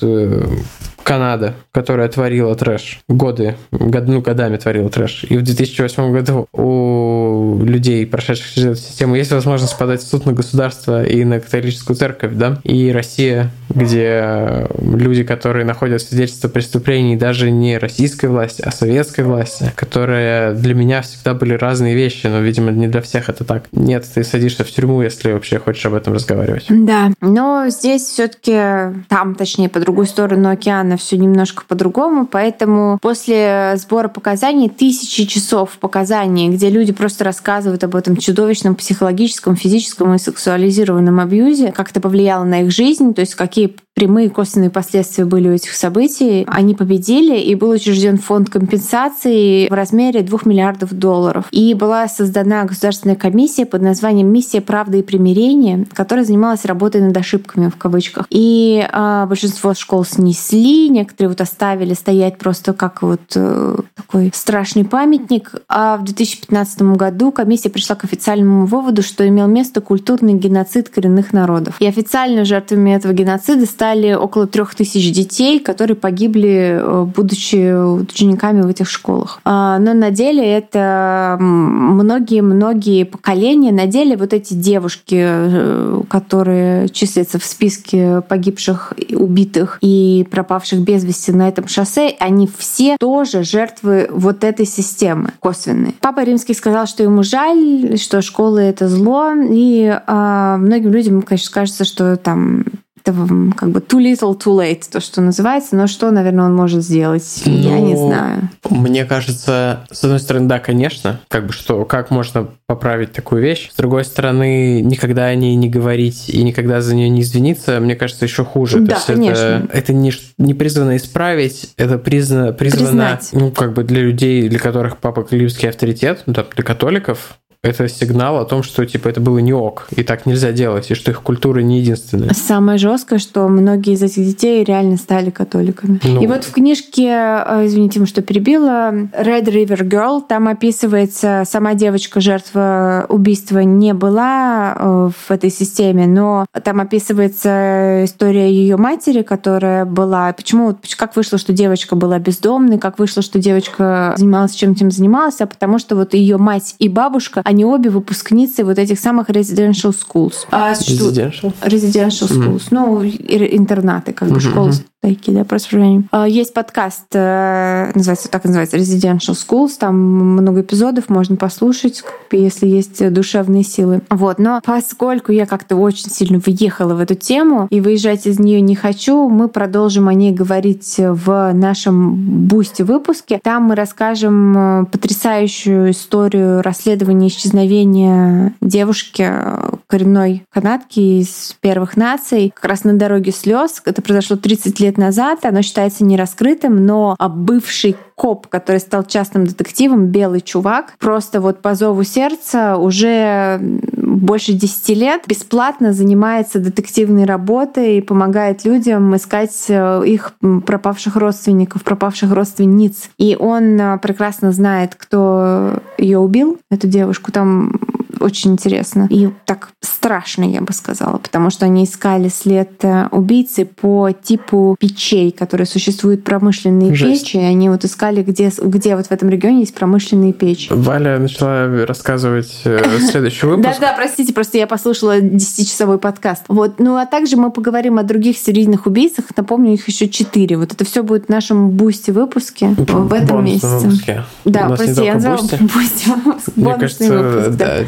[1.07, 5.25] Канада, которая творила трэш, годы, год, ну, годами творила трэш.
[5.29, 10.27] И в 2008 году у людей, прошедших через эту систему, есть возможность подать в суд
[10.27, 17.15] на государство и на католическую церковь, да, и Россия, где люди, которые находят свидетельство преступлений
[17.15, 22.41] даже не российской власти, а советской власти, которые для меня всегда были разные вещи, но,
[22.41, 23.67] видимо, не для всех это так.
[23.71, 26.67] Нет, ты садишься в тюрьму, если вообще хочешь об этом разговаривать.
[26.69, 33.75] Да, но здесь все-таки там, точнее, по другую сторону океана все немножко по-другому, поэтому после
[33.77, 40.19] сбора показаний, тысячи часов показаний, где люди просто рассказывают об этом чудовищном психологическом, физическом и
[40.19, 45.49] сексуализированном абьюзе, как это повлияло на их жизнь, то есть какие прямые косвенные последствия были
[45.49, 46.45] у этих событий.
[46.47, 51.47] Они победили, и был учрежден фонд компенсации в размере 2 миллиардов долларов.
[51.51, 57.17] И была создана государственная комиссия под названием «Миссия правды и примирения», которая занималась работой над
[57.17, 58.27] ошибками в кавычках.
[58.29, 64.85] И а, большинство школ снесли, некоторые вот оставили стоять просто как вот э, такой страшный
[64.85, 65.55] памятник.
[65.69, 71.33] А в 2015 году комиссия пришла к официальному выводу, что имел место культурный геноцид коренных
[71.33, 71.77] народов.
[71.81, 78.63] И официально жертвами этого геноцида стали около трех тысяч детей, которые погибли, э, будучи учениками
[78.63, 79.41] в этих школах.
[79.45, 83.73] А, но на деле это многие-многие поколения.
[83.73, 91.05] На деле вот эти девушки, э, которые числятся в списке погибших, убитых и пропавших без
[91.05, 95.95] вести на этом шоссе, они все тоже жертвы вот этой системы косвенной.
[96.01, 101.53] Папа Римский сказал, что ему жаль, что школы— это зло, и а, многим людям, конечно,
[101.53, 102.65] кажется, что там
[103.07, 103.15] это
[103.57, 105.77] как бы too little, too late, то, что называется.
[105.77, 107.43] Но что, наверное, он может сделать?
[107.47, 108.51] Ну, Я не ну, знаю.
[108.69, 113.71] Мне кажется, с одной стороны, да, конечно, как бы что, как можно поправить такую вещь.
[113.73, 117.95] С другой стороны, никогда о ней не говорить и никогда за нее не извиниться, мне
[117.95, 118.81] кажется, еще хуже.
[118.81, 119.69] Да, То конечно.
[119.69, 123.29] Это, это не, не призвано исправить, это призвано, призвано Признать.
[123.33, 127.89] ну, как бы для людей, для которых папа Климский авторитет, ну, да, для католиков, это
[127.89, 131.11] сигнал о том, что типа это было не ок, и так нельзя делать, и что
[131.11, 132.33] их культура не единственная.
[132.35, 136.01] Самое жесткое, что многие из этих детей реально стали католиками.
[136.03, 136.23] Ну...
[136.23, 142.21] И вот в книжке, э, извините, что перебила, Red River Girl, там описывается сама девочка,
[142.21, 149.85] жертва убийства, не была э, в этой системе, но там описывается история ее матери, которая
[149.85, 150.33] была.
[150.33, 155.47] Почему, как вышло, что девочка была бездомной, как вышло, что девочка занималась чем-то занималась, а
[155.47, 160.47] потому что вот ее мать и бабушка, они обе выпускницы вот этих самых residential schools.
[160.51, 161.53] А, residential?
[161.63, 162.65] Residential schools.
[162.65, 162.69] Mm.
[162.71, 164.51] Ну, интернаты, как бы, mm-hmm.
[164.51, 164.73] школы
[165.07, 165.77] стайки, да, просто
[166.11, 172.03] а, Есть подкаст, э, называется, так называется, Residential Schools, там много эпизодов, можно послушать,
[172.33, 174.01] если есть душевные силы.
[174.11, 178.61] Вот, но поскольку я как-то очень сильно въехала в эту тему и выезжать из нее
[178.61, 183.39] не хочу, мы продолжим о ней говорить в нашем бусте выпуске.
[183.43, 192.53] Там мы расскажем э, потрясающую историю расследования исчезновения девушки, э, коренной канадки из первых наций,
[192.55, 193.83] как раз на дороге слез.
[193.85, 195.45] Это произошло 30 лет назад.
[195.45, 201.75] Оно считается нераскрытым, но бывший коп, который стал частным детективом, белый чувак, просто вот по
[201.75, 210.03] зову сердца уже больше 10 лет бесплатно занимается детективной работой и помогает людям искать э,
[210.07, 213.11] их пропавших родственников, пропавших родственниц.
[213.19, 217.31] И он э, прекрасно знает, кто ее убил, эту девушку.
[217.31, 217.73] Там
[218.21, 219.07] очень интересно.
[219.11, 224.77] И так страшно, я бы сказала, потому что они искали след э, убийцы по типу
[224.79, 227.27] печей, которые существуют промышленные Жесть.
[227.27, 227.37] печи.
[227.37, 230.69] И они вот искали, где, где вот в этом регионе есть промышленные печи.
[230.73, 233.79] Валя начала рассказывать э, следующий выпуск.
[233.81, 236.45] Да-да, простите, просто я послушала 10-часовой подкаст.
[236.49, 236.79] Вот.
[236.79, 239.27] Ну а также мы поговорим о других серийных убийцах.
[239.37, 240.57] Напомню, их еще четыре.
[240.57, 244.25] Вот это все будет в нашем Boosty выпуске в этом месяце.
[244.45, 246.09] Да, прости, я назвала Boosty.
[246.57, 247.79] Мне кажется, да,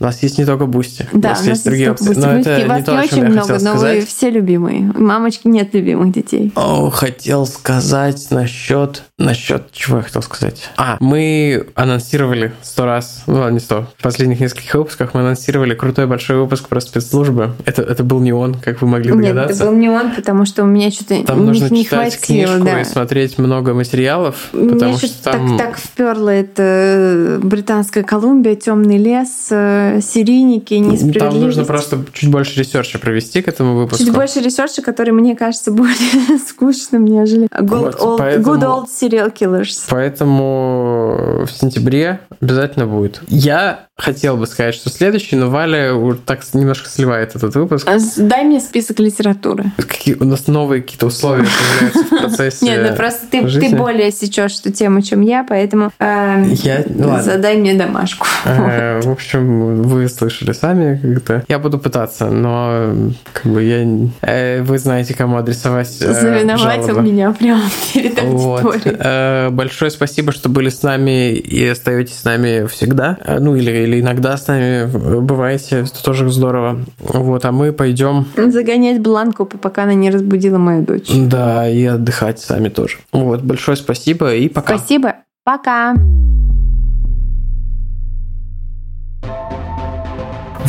[0.00, 1.06] у нас есть не только Boosty.
[1.12, 2.14] Да, у нас, у нас есть другие опции.
[2.14, 4.92] Но это вас не, то, не очень много, но вы все любимые.
[4.94, 6.52] Мамочки нет любимых детей.
[6.54, 9.02] О, хотел сказать насчет...
[9.18, 10.70] Насчет чего я хотел сказать?
[10.76, 15.74] А, мы анонсировали сто раз, ну ладно, не сто, в последних нескольких выпусках мы анонсировали
[15.74, 17.52] крутой большой выпуск про спецслужбы.
[17.64, 19.52] Это, это был не он, как вы могли догадаться.
[19.52, 22.46] Нет, это был не он, потому что у меня что-то Там нужно не читать хватило,
[22.46, 22.80] книжку да.
[22.80, 25.56] и смотреть много материалов, потому что там...
[25.56, 29.61] так, так во-первых, это Британская Колумбия, темный лес, э,
[30.00, 31.18] серийники, несправедливость.
[31.18, 34.04] Там нужно просто чуть больше research а провести к этому выпуску.
[34.04, 38.62] Чуть больше research а, который, мне кажется, более скучным, нежели good, вот, old, поэтому, good
[38.62, 39.86] old serial killers.
[39.88, 43.22] Поэтому в сентябре обязательно будет.
[43.28, 45.94] Я хотел бы сказать, что следующий, но Валя
[46.26, 47.88] так немножко сливает этот выпуск.
[47.88, 49.66] А дай мне список литературы.
[49.76, 54.10] Какие у нас новые какие-то условия появляются в процессе Нет, ну просто ты, ты более
[54.10, 58.26] сечешь эту тему, чем я, поэтому э, я, ну, задай мне домашку.
[58.44, 61.44] Э, в общем, вы слышали сами как-то.
[61.48, 62.94] Я буду пытаться, но
[63.32, 63.86] как бы я...
[64.22, 69.48] Э, вы знаете, кому адресовать э, Завиновать у меня прямо перед аудиторией.
[69.48, 69.52] Вот.
[69.52, 73.18] Большое спасибо, что были с нами и остаетесь с нами всегда.
[73.38, 74.86] Ну, или или иногда с нами
[75.20, 76.80] бываете, это тоже здорово.
[76.98, 78.26] Вот, а мы пойдем...
[78.36, 81.10] Загонять бланку, пока она не разбудила мою дочь.
[81.14, 82.98] Да, и отдыхать сами тоже.
[83.12, 84.78] Вот, большое спасибо и пока.
[84.78, 85.94] Спасибо, пока.